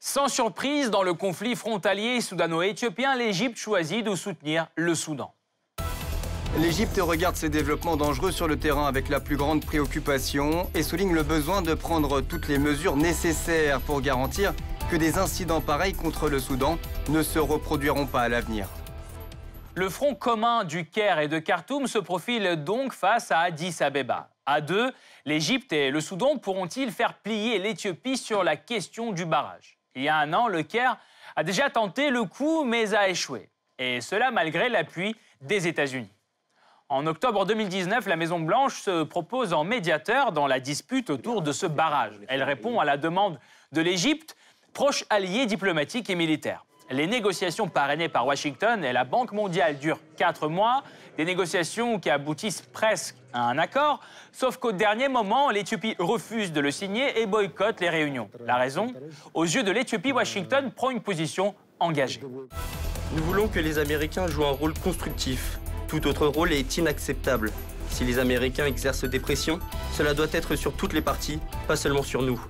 Sans 0.00 0.26
surprise, 0.26 0.90
dans 0.90 1.04
le 1.04 1.14
conflit 1.14 1.54
frontalier 1.54 2.20
soudano-éthiopien, 2.20 3.14
l'Égypte 3.14 3.58
choisit 3.58 4.04
de 4.04 4.16
soutenir 4.16 4.66
le 4.74 4.96
Soudan. 4.96 5.34
L'Égypte 6.58 7.00
regarde 7.00 7.36
ces 7.36 7.48
développements 7.48 7.96
dangereux 7.96 8.32
sur 8.32 8.48
le 8.48 8.58
terrain 8.58 8.86
avec 8.86 9.08
la 9.08 9.20
plus 9.20 9.36
grande 9.36 9.64
préoccupation 9.64 10.68
et 10.74 10.82
souligne 10.82 11.14
le 11.14 11.22
besoin 11.22 11.62
de 11.62 11.74
prendre 11.74 12.20
toutes 12.20 12.48
les 12.48 12.58
mesures 12.58 12.96
nécessaires 12.96 13.80
pour 13.80 14.00
garantir 14.00 14.52
que 14.90 14.96
des 14.96 15.16
incidents 15.16 15.60
pareils 15.60 15.94
contre 15.94 16.28
le 16.28 16.40
Soudan 16.40 16.76
ne 17.08 17.22
se 17.22 17.38
reproduiront 17.38 18.06
pas 18.06 18.22
à 18.22 18.28
l'avenir. 18.28 18.68
Le 19.76 19.88
front 19.88 20.16
commun 20.16 20.64
du 20.64 20.86
Caire 20.86 21.20
et 21.20 21.28
de 21.28 21.38
Khartoum 21.38 21.86
se 21.86 21.98
profile 21.98 22.64
donc 22.64 22.92
face 22.92 23.30
à 23.30 23.38
Addis 23.38 23.76
Abeba. 23.80 24.28
À 24.44 24.60
deux, 24.60 24.92
l'Égypte 25.24 25.72
et 25.72 25.92
le 25.92 26.00
Soudan 26.00 26.36
pourront-ils 26.36 26.90
faire 26.90 27.14
plier 27.14 27.60
l'Éthiopie 27.60 28.16
sur 28.16 28.42
la 28.42 28.56
question 28.56 29.12
du 29.12 29.24
barrage? 29.24 29.78
Il 29.94 30.02
y 30.02 30.08
a 30.08 30.16
un 30.16 30.32
an, 30.32 30.48
le 30.48 30.64
Caire 30.64 30.98
a 31.36 31.44
déjà 31.44 31.70
tenté 31.70 32.10
le 32.10 32.24
coup 32.24 32.64
mais 32.64 32.92
a 32.92 33.08
échoué. 33.08 33.48
Et 33.78 34.00
cela 34.00 34.32
malgré 34.32 34.68
l'appui 34.68 35.14
des 35.40 35.68
États-Unis. 35.68 36.10
En 36.92 37.06
octobre 37.06 37.46
2019, 37.46 38.08
la 38.08 38.16
Maison-Blanche 38.16 38.80
se 38.80 39.04
propose 39.04 39.52
en 39.52 39.62
médiateur 39.62 40.32
dans 40.32 40.48
la 40.48 40.58
dispute 40.58 41.08
autour 41.08 41.40
de 41.40 41.52
ce 41.52 41.66
barrage. 41.66 42.14
Elle 42.26 42.42
répond 42.42 42.80
à 42.80 42.84
la 42.84 42.96
demande 42.96 43.38
de 43.70 43.80
l'Égypte, 43.80 44.36
proche 44.72 45.04
allié 45.08 45.46
diplomatique 45.46 46.10
et 46.10 46.16
militaire. 46.16 46.64
Les 46.90 47.06
négociations 47.06 47.68
parrainées 47.68 48.08
par 48.08 48.26
Washington 48.26 48.84
et 48.84 48.92
la 48.92 49.04
Banque 49.04 49.30
mondiale 49.30 49.78
durent 49.78 50.00
quatre 50.16 50.48
mois, 50.48 50.82
des 51.16 51.24
négociations 51.24 52.00
qui 52.00 52.10
aboutissent 52.10 52.62
presque 52.62 53.14
à 53.32 53.42
un 53.42 53.58
accord, 53.58 54.00
sauf 54.32 54.56
qu'au 54.56 54.72
dernier 54.72 55.06
moment, 55.06 55.50
l'Éthiopie 55.50 55.94
refuse 56.00 56.50
de 56.50 56.60
le 56.60 56.72
signer 56.72 57.20
et 57.20 57.26
boycotte 57.26 57.80
les 57.80 57.88
réunions. 57.88 58.28
La 58.44 58.56
raison? 58.56 58.92
Aux 59.32 59.44
yeux 59.44 59.62
de 59.62 59.70
l'Éthiopie, 59.70 60.10
Washington 60.10 60.72
prend 60.72 60.90
une 60.90 61.02
position 61.02 61.54
engagée. 61.78 62.20
Nous 63.12 63.22
voulons 63.22 63.46
que 63.46 63.60
les 63.60 63.78
Américains 63.78 64.26
jouent 64.26 64.46
un 64.46 64.50
rôle 64.50 64.74
constructif 64.74 65.60
tout 65.90 66.06
autre 66.06 66.28
rôle 66.28 66.52
est 66.52 66.76
inacceptable. 66.76 67.50
Si 67.88 68.04
les 68.04 68.20
Américains 68.20 68.66
exercent 68.66 69.04
des 69.04 69.18
pressions, 69.18 69.58
cela 69.92 70.14
doit 70.14 70.28
être 70.32 70.54
sur 70.54 70.72
toutes 70.72 70.92
les 70.92 71.02
parties, 71.02 71.40
pas 71.66 71.74
seulement 71.74 72.04
sur 72.04 72.22
nous. 72.22 72.40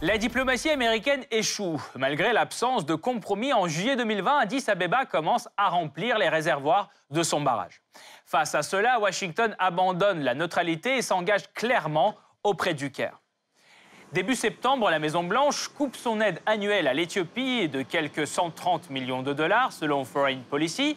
La 0.00 0.16
diplomatie 0.16 0.70
américaine 0.70 1.24
échoue. 1.30 1.80
Malgré 1.94 2.32
l'absence 2.32 2.86
de 2.86 2.94
compromis, 2.94 3.52
en 3.52 3.68
juillet 3.68 3.96
2020, 3.96 4.38
Addis 4.38 4.64
Abeba 4.68 5.04
commence 5.04 5.46
à 5.58 5.68
remplir 5.68 6.16
les 6.18 6.30
réservoirs 6.30 6.88
de 7.10 7.22
son 7.22 7.42
barrage. 7.42 7.82
Face 8.24 8.54
à 8.54 8.62
cela, 8.62 8.98
Washington 8.98 9.54
abandonne 9.58 10.22
la 10.22 10.34
neutralité 10.34 10.96
et 10.96 11.02
s'engage 11.02 11.52
clairement 11.52 12.16
auprès 12.42 12.72
du 12.72 12.90
Caire. 12.90 13.20
Début 14.12 14.36
septembre, 14.36 14.90
la 14.90 14.98
Maison-Blanche 14.98 15.68
coupe 15.68 15.96
son 15.96 16.20
aide 16.20 16.40
annuelle 16.46 16.86
à 16.86 16.94
l'Éthiopie 16.94 17.68
de 17.68 17.82
quelques 17.82 18.26
130 18.26 18.88
millions 18.90 19.22
de 19.22 19.32
dollars, 19.32 19.72
selon 19.72 20.04
Foreign 20.04 20.40
Policy. 20.42 20.96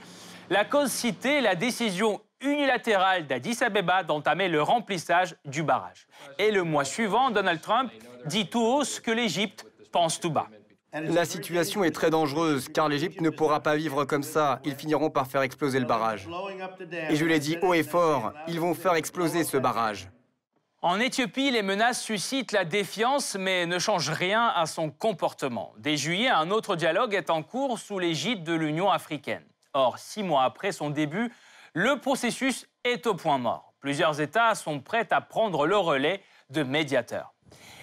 La 0.50 0.64
cause 0.64 0.92
citée, 0.92 1.42
la 1.42 1.56
décision 1.56 2.22
unilatérale 2.40 3.28
d'Addis 3.28 3.62
Abeba 3.62 4.04
d'entamer 4.04 4.48
le 4.48 4.62
remplissage 4.62 5.36
du 5.44 5.62
barrage. 5.62 6.08
Et 6.38 6.52
le 6.52 6.64
mois 6.64 6.86
suivant, 6.86 7.32
Donald 7.32 7.60
Trump 7.60 7.92
dit 8.26 8.48
tout 8.48 8.62
haut 8.62 8.86
ce 8.86 9.02
que 9.02 9.12
l'Égypte 9.12 9.66
pense 9.92 10.22
tout 10.22 10.30
bas. 10.30 10.48
La 10.94 11.26
situation 11.26 11.84
est 11.84 11.92
très 11.92 12.10
dangereuse 12.10 12.70
car 12.70 12.88
l'Égypte 12.88 13.20
ne 13.20 13.30
pourra 13.30 13.60
pas 13.60 13.76
vivre 13.76 14.06
comme 14.06 14.24
ça. 14.24 14.62
Ils 14.64 14.76
finiront 14.76 15.10
par 15.10 15.28
faire 15.28 15.42
exploser 15.42 15.82
le 15.82 15.86
barrage. 15.86 16.30
Et 17.10 17.18
je 17.18 17.26
l'ai 17.26 17.40
dit 17.40 17.58
haut 17.62 17.74
et 17.74 17.84
fort, 17.84 18.32
ils 18.48 18.60
vont 18.60 18.74
faire 18.74 18.94
exploser 18.94 19.44
ce 19.44 19.58
barrage. 19.58 20.10
En 20.82 21.00
Éthiopie, 21.02 21.52
les 21.52 21.64
menaces 21.64 22.02
suscitent 22.02 22.54
la 22.54 22.64
défiance 22.64 23.36
mais 23.38 23.66
ne 23.66 23.80
changent 23.80 24.12
rien 24.12 24.48
à 24.56 24.66
son 24.66 24.92
comportement. 24.92 25.74
Dès 25.78 25.98
juillet, 25.98 26.30
un 26.30 26.52
autre 26.52 26.78
dialogue 26.78 27.16
est 27.16 27.30
en 27.30 27.44
cours 27.44 27.80
sous 27.80 28.00
l'égide 28.00 28.46
de 28.46 28.54
l'Union 28.54 28.90
africaine. 28.90 29.44
Or, 29.74 30.00
six 30.00 30.24
mois 30.24 30.44
après 30.44 30.72
son 30.72 30.90
début, 30.90 31.32
le 31.74 32.00
processus 32.00 32.68
est 32.84 33.06
au 33.08 33.14
point 33.14 33.38
mort. 33.38 33.74
Plusieurs 33.80 34.20
États 34.20 34.56
sont 34.56 34.80
prêts 34.80 35.08
à 35.12 35.22
prendre 35.22 35.68
le 35.68 35.78
relais 35.78 36.22
de 36.50 36.64
médiateurs. 36.64 37.34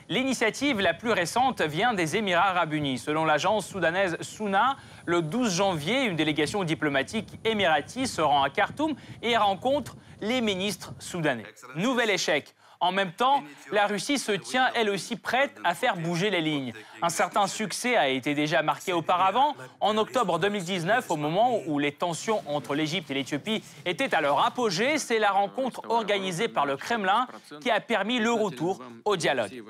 L'initiative 0.08 0.80
la 0.80 0.92
plus 0.92 1.12
récente 1.12 1.62
vient 1.62 1.94
des 1.94 2.16
Émirats 2.16 2.50
arabes 2.50 2.74
unis. 2.74 2.98
Selon 2.98 3.24
l'agence 3.24 3.66
soudanaise 3.66 4.18
Souna, 4.20 4.76
le 5.06 5.22
12 5.22 5.54
janvier, 5.54 6.04
une 6.04 6.16
délégation 6.16 6.62
diplomatique 6.62 7.28
émiratie 7.44 8.06
se 8.06 8.20
rend 8.20 8.42
à 8.42 8.50
Khartoum 8.50 8.94
et 9.22 9.36
rencontre 9.36 9.96
les 10.20 10.42
ministres 10.42 10.92
soudanais. 10.98 11.46
Nouvel 11.76 12.10
échec. 12.10 12.54
En 12.80 12.92
même 12.92 13.12
temps, 13.12 13.42
la 13.72 13.86
Russie 13.86 14.18
se 14.18 14.32
tient 14.32 14.70
elle 14.74 14.90
aussi 14.90 15.16
prête 15.16 15.58
à 15.64 15.74
faire 15.74 15.96
bouger 15.96 16.30
les 16.30 16.40
lignes. 16.40 16.72
Un 17.02 17.08
certain 17.08 17.46
succès 17.46 17.96
a 17.96 18.08
été 18.08 18.34
déjà 18.34 18.62
marqué 18.62 18.92
auparavant. 18.92 19.54
En 19.80 19.96
octobre 19.96 20.38
2019, 20.38 21.10
au 21.10 21.16
moment 21.16 21.60
où 21.66 21.78
les 21.78 21.92
tensions 21.92 22.42
entre 22.46 22.74
l'Égypte 22.74 23.10
et 23.10 23.14
l'Éthiopie 23.14 23.62
étaient 23.84 24.14
à 24.14 24.20
leur 24.20 24.44
apogée, 24.44 24.98
c'est 24.98 25.18
la 25.18 25.30
rencontre 25.30 25.82
organisée 25.88 26.48
par 26.48 26.66
le 26.66 26.76
Kremlin 26.76 27.26
qui 27.60 27.70
a 27.70 27.80
permis 27.80 28.18
le 28.18 28.32
retour 28.32 28.82
au 29.04 29.16
dialogue. 29.16 29.62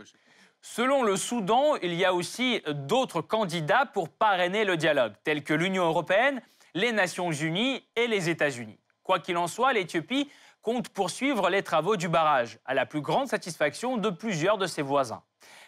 Selon 0.67 1.03
le 1.03 1.17
Soudan, 1.17 1.77
il 1.83 1.95
y 1.95 2.07
a 2.07 2.15
aussi 2.15 2.63
d'autres 2.69 3.21
candidats 3.21 3.85
pour 3.85 4.09
parrainer 4.09 4.65
le 4.65 4.79
dialogue, 4.79 5.13
tels 5.23 5.45
que 5.45 5.53
l'Union 5.53 5.85
européenne, 5.85 6.41
les 6.75 6.91
Nations 6.91 7.31
unies 7.31 7.85
et 7.97 8.07
les 8.07 8.31
États-Unis. 8.31 8.79
Quoi 9.03 9.19
qu'il 9.19 9.37
en 9.37 9.47
soit, 9.47 9.75
l'Éthiopie 9.75 10.31
compte 10.65 10.89
poursuivre 10.89 11.51
les 11.51 11.63
travaux 11.63 11.97
du 11.97 12.09
barrage, 12.09 12.59
à 12.65 12.73
la 12.73 12.87
plus 12.87 13.03
grande 13.03 13.29
satisfaction 13.29 13.99
de 13.99 14.09
plusieurs 14.09 14.57
de 14.57 14.67
ses 14.67 14.81
voisins. 14.81 15.23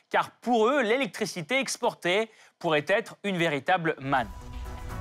Car 0.09 0.31
pour 0.31 0.69
eux, 0.69 0.83
l'électricité 0.83 1.61
exportée 1.61 2.31
pourrait 2.59 2.87
être 2.89 3.17
une 3.23 3.37
véritable 3.37 3.95
manne. 4.01 4.31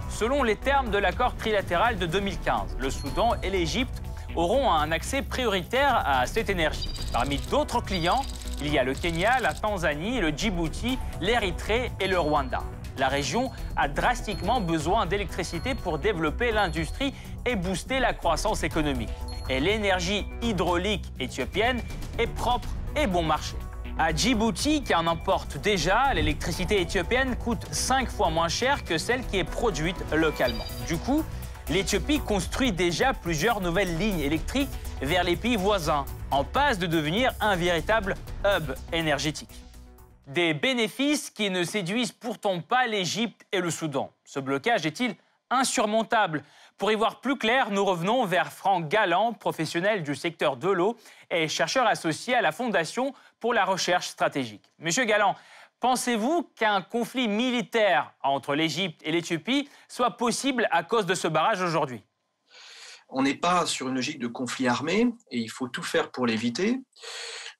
Selon 0.10 0.43
les 0.43 0.58
termes 0.58 0.89
de 0.89 0.97
l'accord 0.97 1.38
trilatéral 1.38 1.97
de 1.97 2.05
2015, 2.05 2.75
le 2.77 2.89
Soudan 2.89 3.36
et 3.41 3.49
l'Égypte 3.49 4.03
auront 4.36 4.69
un 4.69 4.91
accès 4.91 5.21
prioritaire 5.21 6.03
à 6.05 6.25
cette 6.25 6.49
énergie. 6.49 6.89
Parmi 7.13 7.38
d'autres 7.49 7.81
clients, 7.81 8.23
il 8.60 8.73
y 8.73 8.77
a 8.77 8.84
le 8.84 8.93
Kenya, 8.93 9.39
la 9.39 9.53
Tanzanie, 9.53 10.19
le 10.19 10.31
Djibouti, 10.31 10.99
l'Érythrée 11.21 11.91
et 12.01 12.08
le 12.08 12.19
Rwanda. 12.19 12.63
La 12.97 13.08
région 13.08 13.49
a 13.77 13.88
drastiquement 13.88 14.60
besoin 14.60 15.05
d'électricité 15.05 15.73
pour 15.73 15.99
développer 15.99 16.51
l'industrie 16.51 17.13
et 17.45 17.55
booster 17.55 17.99
la 17.99 18.13
croissance 18.13 18.63
économique 18.63 19.10
et 19.49 19.60
l'énergie 19.60 20.25
hydraulique 20.41 21.05
éthiopienne 21.19 21.81
est 22.17 22.27
propre 22.27 22.69
et 22.95 23.08
bon 23.08 23.23
marché. 23.23 23.55
À 23.97 24.13
Djibouti, 24.13 24.84
qui 24.84 24.93
en 24.93 25.08
emporte 25.08 25.58
déjà, 25.58 26.13
l'électricité 26.13 26.81
éthiopienne 26.81 27.38
coûte 27.38 27.65
5 27.71 28.10
fois 28.10 28.29
moins 28.29 28.49
cher 28.49 28.84
que 28.84 28.97
celle 28.97 29.25
qui 29.25 29.38
est 29.38 29.45
produite 29.45 29.95
localement. 30.13 30.65
Du 30.86 30.97
coup, 30.97 31.23
l'Éthiopie 31.69 32.19
construit 32.19 32.73
déjà 32.73 33.13
plusieurs 33.13 33.62
nouvelles 33.62 33.97
lignes 33.97 34.19
électriques 34.19 34.69
vers 35.01 35.23
les 35.23 35.38
pays 35.38 35.55
voisins, 35.55 36.05
en 36.31 36.43
passe 36.43 36.77
de 36.77 36.88
devenir 36.88 37.31
un 37.39 37.55
véritable 37.55 38.15
hub 38.45 38.75
énergétique. 38.91 39.49
Des 40.27 40.53
bénéfices 40.53 41.29
qui 41.29 41.49
ne 41.49 41.63
séduisent 41.63 42.12
pourtant 42.12 42.60
pas 42.60 42.88
l'Égypte 42.88 43.45
et 43.51 43.62
le 43.62 43.69
Soudan. 43.69 44.12
Ce 44.25 44.39
blocage 44.39 44.86
est-il 44.86 45.15
insurmontable? 45.49 46.43
Pour 46.77 46.91
y 46.91 46.95
voir 46.95 47.21
plus 47.21 47.38
clair, 47.38 47.71
nous 47.71 47.85
revenons 47.85 48.25
vers 48.25 48.51
Franck 48.51 48.89
Galland, 48.89 49.31
professionnel 49.31 50.03
du 50.03 50.13
secteur 50.13 50.57
de 50.57 50.67
l'eau 50.67 50.97
et 51.29 51.47
chercheur 51.47 51.88
associé 51.88 52.35
à 52.35 52.41
la 52.41 52.51
Fondation 52.51 53.13
pour 53.39 53.53
la 53.53 53.63
recherche 53.63 54.07
stratégique. 54.07 54.69
Monsieur 54.79 55.05
Galland, 55.05 55.35
pensez-vous 55.79 56.51
qu'un 56.57 56.81
conflit 56.81 57.29
militaire 57.29 58.11
entre 58.21 58.55
l'Égypte 58.55 58.99
et 59.05 59.13
l'Éthiopie 59.13 59.69
soit 59.88 60.11
possible 60.11 60.67
à 60.69 60.83
cause 60.83 61.05
de 61.05 61.15
ce 61.15 61.29
barrage 61.29 61.61
aujourd'hui? 61.61 62.03
On 63.07 63.21
n'est 63.21 63.35
pas 63.35 63.65
sur 63.65 63.88
une 63.88 63.95
logique 63.95 64.19
de 64.19 64.27
conflit 64.27 64.67
armé 64.67 65.07
et 65.31 65.38
il 65.38 65.49
faut 65.49 65.69
tout 65.69 65.83
faire 65.83 66.11
pour 66.11 66.25
l'éviter. 66.25 66.81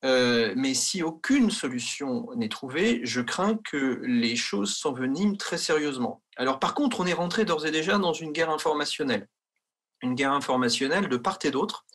Euh, 0.06 0.54
mais 0.56 0.76
si 0.76 1.02
aucune 1.02 1.50
solution 1.50 2.28
n'est 2.36 2.50
trouvée, 2.50 3.02
je 3.04 3.22
crains 3.22 3.58
que 3.58 4.02
les 4.04 4.36
choses 4.36 4.76
s'enveniment 4.76 5.36
très 5.36 5.58
sérieusement. 5.58 6.22
Alors 6.38 6.60
par 6.60 6.76
contre, 6.76 7.00
on 7.00 7.08
est 7.08 7.14
rentré 7.14 7.44
d'ores 7.44 7.66
et 7.66 7.72
déjà 7.72 7.98
dans 7.98 8.14
une 8.14 8.32
guerre 8.32 8.52
informationnelle. 8.52 9.28
Une 10.02 10.14
guerre 10.14 10.34
informationnelle 10.34 11.10
de 11.10 11.18
part 11.18 11.40
et 11.44 11.50
d'autre, 11.50 11.86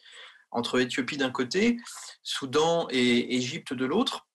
entre 0.51 0.81
Éthiopie 0.81 1.19
d'un 1.19 1.31
côté, 1.31 1.77
Soudan 2.25 2.89
et 2.91 3.37
Égypte 3.37 3.75
de 3.75 3.85
l'autre. 3.85 4.27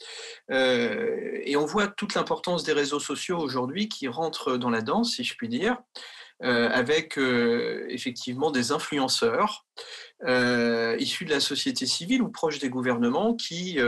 Euh, 0.52 1.42
et 1.44 1.58
on 1.58 1.66
voit 1.66 1.88
toute 1.88 2.14
l'importance 2.14 2.64
des 2.64 2.72
réseaux 2.72 3.02
sociaux 3.02 3.38
aujourd'hui 3.38 3.90
qui 3.90 4.08
rentrent 4.08 4.56
dans 4.56 4.70
la 4.70 4.82
danse, 4.82 5.16
si 5.16 5.26
je 5.26 5.36
puis 5.36 5.50
dire. 5.50 5.78
Euh, 6.44 6.70
avec 6.70 7.18
euh, 7.18 7.86
effectivement 7.88 8.52
des 8.52 8.74
influenceurs 8.74 9.66
euh, 10.28 10.98
issus 11.00 11.24
de 11.24 11.30
la 11.30 11.40
société 11.40 11.86
civile 11.86 12.22
ou 12.22 12.30
proches 12.30 12.60
des 12.60 12.68
gouvernements 12.68 13.36
qui 13.36 13.80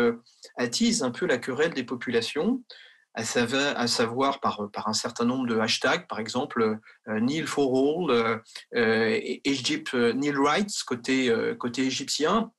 attisent 0.56 1.04
un 1.04 1.12
peu 1.12 1.26
la 1.26 1.40
querelle 1.40 1.74
des 1.74 1.84
populations, 1.84 2.64
à 3.16 3.26
savoir, 3.88 4.40
par, 4.40 4.70
un 4.86 4.94
certain 4.94 5.26
nombre 5.26 5.48
de 5.48 5.58
hashtags, 5.58 6.08
par 6.08 6.20
exemple 6.20 6.78
Neil 7.08 7.48
for 7.48 7.76
All, 7.76 8.42
côté, 10.86 11.34
côté 11.58 11.82
égyptien, 11.82 12.52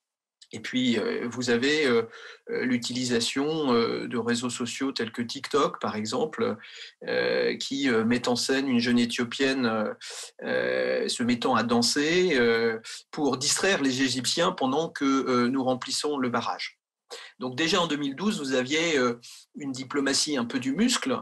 et 0.52 0.60
puis, 0.60 0.98
euh, 0.98 1.28
vous 1.30 1.50
avez 1.50 1.86
euh, 1.86 2.02
euh, 2.50 2.64
l'utilisation 2.64 3.72
de 3.72 4.18
réseaux 4.18 4.50
sociaux 4.50 4.92
tels 4.92 5.12
que 5.12 5.22
TikTok, 5.22 5.80
par 5.80 5.96
exemple, 5.96 6.56
qui 7.60 7.88
met 7.88 8.28
en 8.28 8.36
scène 8.36 8.68
une 8.68 8.78
jeune 8.78 8.98
Éthiopienne 8.98 9.94
se 10.40 11.22
mettant 11.22 11.54
à 11.54 11.62
danser 11.62 12.38
pour 13.10 13.36
distraire 13.36 13.82
les 13.82 14.02
Égyptiens 14.02 14.52
pendant 14.52 14.88
que 14.88 15.46
nous 15.46 15.64
remplissons 15.64 16.18
le 16.18 16.28
barrage. 16.28 16.78
Donc 17.38 17.56
déjà 17.56 17.80
en 17.80 17.86
2012, 17.86 18.40
vous 18.40 18.54
aviez 18.54 18.98
une 19.56 19.72
diplomatie 19.72 20.36
un 20.36 20.44
peu 20.44 20.58
du 20.58 20.72
muscle 20.72 21.20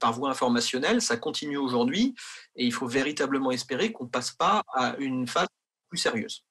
par 0.00 0.12
voie 0.12 0.30
informationnelle, 0.30 1.00
ça 1.00 1.16
continue 1.16 1.58
aujourd'hui, 1.58 2.14
et 2.56 2.64
il 2.64 2.72
faut 2.72 2.88
véritablement 2.88 3.50
espérer 3.50 3.92
qu'on 3.92 4.04
ne 4.04 4.10
passe 4.10 4.32
pas 4.32 4.62
à 4.74 4.96
une 4.98 5.26
phase 5.26 5.48
plus 5.88 5.98
sérieuse. 5.98 6.44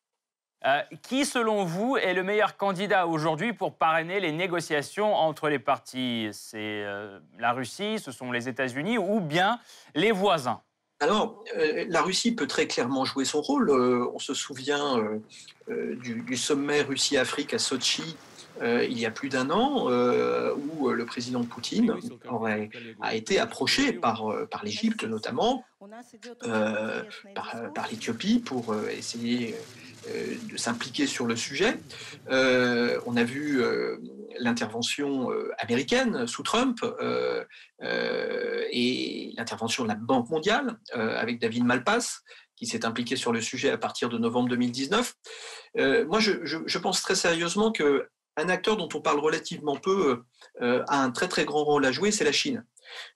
Euh, 0.63 0.82
qui, 1.02 1.26
selon 1.26 1.63
vous, 1.65 1.97
est 1.97 2.13
le 2.13 2.21
meilleur 2.21 2.56
candidat 2.56 3.08
aujourd'hui 3.08 3.52
pour 3.52 3.74
parrainer 3.74 4.19
les 4.19 4.32
négociations 4.32 5.15
entre 5.15 5.50
les 5.50 5.58
partis? 5.58 6.30
C'est 6.34 6.84
euh, 6.84 7.19
la 7.39 7.52
Russie, 7.52 7.97
ce 7.97 8.12
sont 8.12 8.32
les 8.32 8.47
États-Unis 8.47 9.00
ou 9.00 9.19
bien 9.19 9.60
les 9.95 10.12
voisins? 10.12 10.62
Alors, 11.00 11.43
euh, 11.58 11.86
la 11.89 12.04
Russie 12.04 12.36
peut 12.36 12.45
très 12.45 12.67
clairement 12.67 13.06
jouer 13.06 13.26
son 13.26 13.41
rôle. 13.41 13.71
on 13.71 14.19
se 14.19 14.36
souvient 14.36 15.00
du, 15.67 16.21
du, 16.21 16.38
sommet 16.38 16.82
Russie-Afrique 16.82 17.56
à 17.56 17.60
Sochi 17.60 18.15
euh, 18.62 18.86
il 18.86 19.00
y 19.00 19.06
a 19.06 19.12
plus 19.12 19.30
d'un 19.30 19.50
an, 19.50 19.89
euh, 19.89 20.54
où 20.54 20.89
le 20.89 21.06
président 21.06 21.43
Poutine 21.43 21.95
aurait, 22.30 22.69
a 23.02 23.15
été 23.15 23.39
approché 23.39 23.93
par, 23.93 24.32
par 24.50 24.63
l'Égypte 24.63 25.04
notamment, 25.04 25.63
par, 27.34 27.74
par 27.74 27.88
l'Éthiopie 27.89 28.39
pour 28.39 28.76
essayer 28.89 29.56
de 30.08 30.58
s'impliquer 30.58 31.08
sur 31.08 31.26
le 31.26 31.36
sujet. 31.36 31.78
on 32.30 33.18
a 33.18 33.24
vu 33.24 33.62
l'intervention 34.40 35.30
américaine 35.60 36.28
sous 36.28 36.44
Trump 36.44 36.80
et 37.82 39.34
l'intervention 39.38 39.84
de 39.84 39.90
la 39.90 39.96
Banque 39.96 40.30
mondiale 40.30 40.78
avec 40.94 41.40
David 41.40 41.66
Malpass 41.66 42.22
qui 42.56 42.68
s'est 42.68 42.86
impliqué 42.86 43.16
sur 43.16 43.32
le 43.32 43.42
sujet 43.42 43.72
à 43.72 43.78
partir 43.78 44.10
de 44.10 44.18
novembre 44.18 44.50
2019. 44.50 45.14
moi, 46.08 46.20
je, 46.20 46.78
pense 46.78 47.02
très 47.02 47.16
sérieusement 47.16 47.72
que 47.72 48.08
un 48.38 48.50
acteur 48.50 48.78
dont 48.78 48.90
on 48.94 49.02
parle 49.02 49.20
relativement 49.20 49.76
peu 49.76 50.24
euh, 50.62 50.84
a 50.88 51.04
un 51.04 51.12
très 51.12 51.28
très 51.28 51.46
grand 51.46 51.64
rôle 51.64 51.86
à 51.86 51.92
jouer, 51.92 52.12
c'est 52.12 52.24
la 52.24 52.32
Chine. 52.32 52.66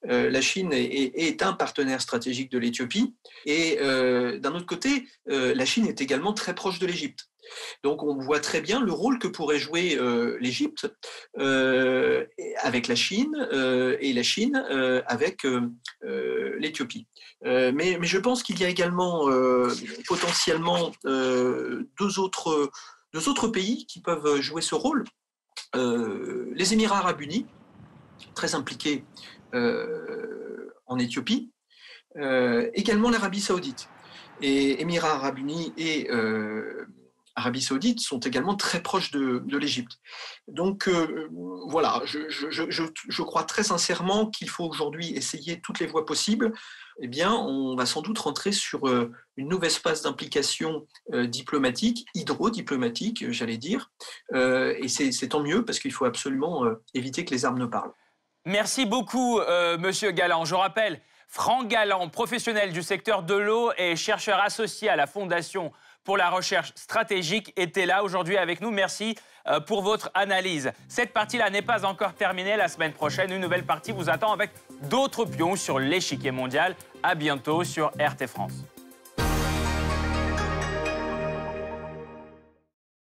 Euh, 0.10 0.30
la 0.30 0.42
Chine 0.42 0.72
est, 0.74 1.42
un 1.42 1.54
partenaire 1.54 2.02
stratégique 2.02 2.52
de 2.52 2.58
l'Éthiopie 2.58 3.14
et 3.46 3.78
euh, 3.82 4.40
d'un 4.40 4.54
autre 4.56 4.66
côté, 4.66 5.08
la 5.26 5.66
Chine 5.66 5.88
est 5.88 6.02
également 6.02 6.34
très 6.34 6.56
proche 6.56 6.80
de 6.80 6.86
l'Égypte. 6.86 7.28
Donc 7.84 8.02
on 8.02 8.18
voit 8.18 8.40
très 8.40 8.60
bien 8.60 8.84
le 8.84 8.92
rôle 8.92 9.20
que 9.20 9.28
pourrait 9.28 9.60
jouer 9.60 10.00
l'Égypte 10.40 10.88
avec 11.38 12.88
la 12.88 12.96
Chine 12.96 13.48
et 14.00 14.14
la 14.14 14.24
Chine 14.24 14.66
avec 15.06 15.46
l'Éthiopie. 16.58 17.08
Mais, 17.44 17.72
mais, 17.72 18.08
je 18.08 18.18
pense 18.18 18.42
qu'il 18.42 18.60
y 18.60 18.64
a 18.64 18.70
également 18.70 19.30
potentiellement 20.08 20.92
deux 21.04 22.20
autres 22.20 22.72
deux 23.14 23.30
autres 23.30 23.48
pays 23.48 23.86
qui 23.86 24.02
peuvent 24.02 24.42
jouer 24.42 24.62
ce 24.62 24.76
rôle. 24.76 25.06
Euh, 25.76 26.52
les 26.54 26.74
Émirats 26.74 26.98
arabes 26.98 27.22
unis, 27.22 27.46
très 28.34 28.56
impliqués 28.56 29.04
euh, 29.04 29.35
en 30.88 31.00
Éthiopie, 31.00 31.52
euh, 32.18 32.70
également 32.74 33.10
l'Arabie 33.10 33.42
saoudite. 33.42 33.90
Et 34.42 34.82
Émirats 34.82 35.14
arabes 35.14 35.40
unis 35.40 35.74
et 35.78 36.10
Arabie 37.38 37.62
saoudite 37.62 38.00
sont 38.00 38.20
également 38.20 38.56
très 38.56 38.82
proches 38.82 39.12
de, 39.12 39.58
l'Égypte. 39.58 39.94
Donc 40.48 40.90
voilà, 41.68 42.02
je, 42.06 43.22
crois 43.22 43.44
très 43.44 43.64
sincèrement 43.64 44.30
qu'il 44.30 44.50
faut 44.50 44.66
aujourd'hui 44.66 45.14
essayer 45.14 45.62
toutes 45.62 45.80
les 45.80 45.88
voies 45.88 46.06
possibles 46.06 46.54
eh 47.00 47.08
bien, 47.08 47.34
on 47.34 47.76
va 47.76 47.86
sans 47.86 48.02
doute 48.02 48.20
rentrer 48.20 48.52
sur 48.52 48.88
euh, 48.88 49.12
une 49.36 49.50
nouvelle 49.50 49.68
espace 49.68 50.02
d'implication 50.02 50.88
euh, 51.14 51.28
diplomatique, 51.28 52.06
hydro-diplomatique, 52.16 53.24
euh, 53.24 53.32
j'allais 53.32 53.58
dire. 53.58 53.92
et 54.34 54.88
c'est 54.88 55.28
tant 55.28 55.44
mieux 55.44 55.66
parce 55.66 55.80
qu'il 55.80 55.92
faut 55.92 56.06
absolument 56.06 56.66
éviter 56.94 57.26
que 57.26 57.32
les 57.32 57.46
armes 57.46 57.60
ne 57.60 57.66
parlent. 57.66 57.92
Merci 58.46 58.86
beaucoup, 58.86 59.40
Monsieur 59.80 60.12
Galland. 60.12 60.46
Je 60.46 60.54
rappelle, 60.54 61.02
Franck 61.28 61.68
Galland, 61.68 62.08
professionnel 62.10 62.72
du 62.72 62.82
secteur 62.82 63.24
de 63.24 63.36
l'eau 63.36 63.72
et 63.78 63.96
chercheur 63.96 64.40
associé 64.40 64.90
à 64.90 64.96
la 64.96 65.08
Fondation 65.08 65.72
pour 66.06 66.18
la 66.18 66.30
recherche 66.30 66.72
stratégique, 66.76 67.52
était 67.58 67.86
là 67.86 68.04
aujourd'hui 68.04 68.38
avec 68.38 68.62
nous. 68.62 68.72
Merci 68.72 69.16
euh, 69.48 69.60
pour 69.60 69.82
votre 69.82 70.12
analyse. 70.14 70.72
Cette 70.88 71.12
partie-là 71.12 71.50
n'est 71.50 71.64
pas 71.64 71.84
encore 71.84 72.14
terminée. 72.14 72.56
La 72.56 72.68
semaine 72.68 72.94
prochaine, 72.94 73.32
une 73.32 73.42
nouvelle 73.42 73.66
partie 73.66 73.92
vous 73.92 74.10
attend 74.10 74.32
avec 74.32 74.52
d'autres 74.84 75.26
pions 75.26 75.56
sur 75.56 75.80
l'échiquier 75.80 76.32
mondial. 76.32 76.76
À 77.04 77.16
bientôt 77.16 77.64
sur 77.64 77.88
RT 78.00 78.28
France. 78.28 78.54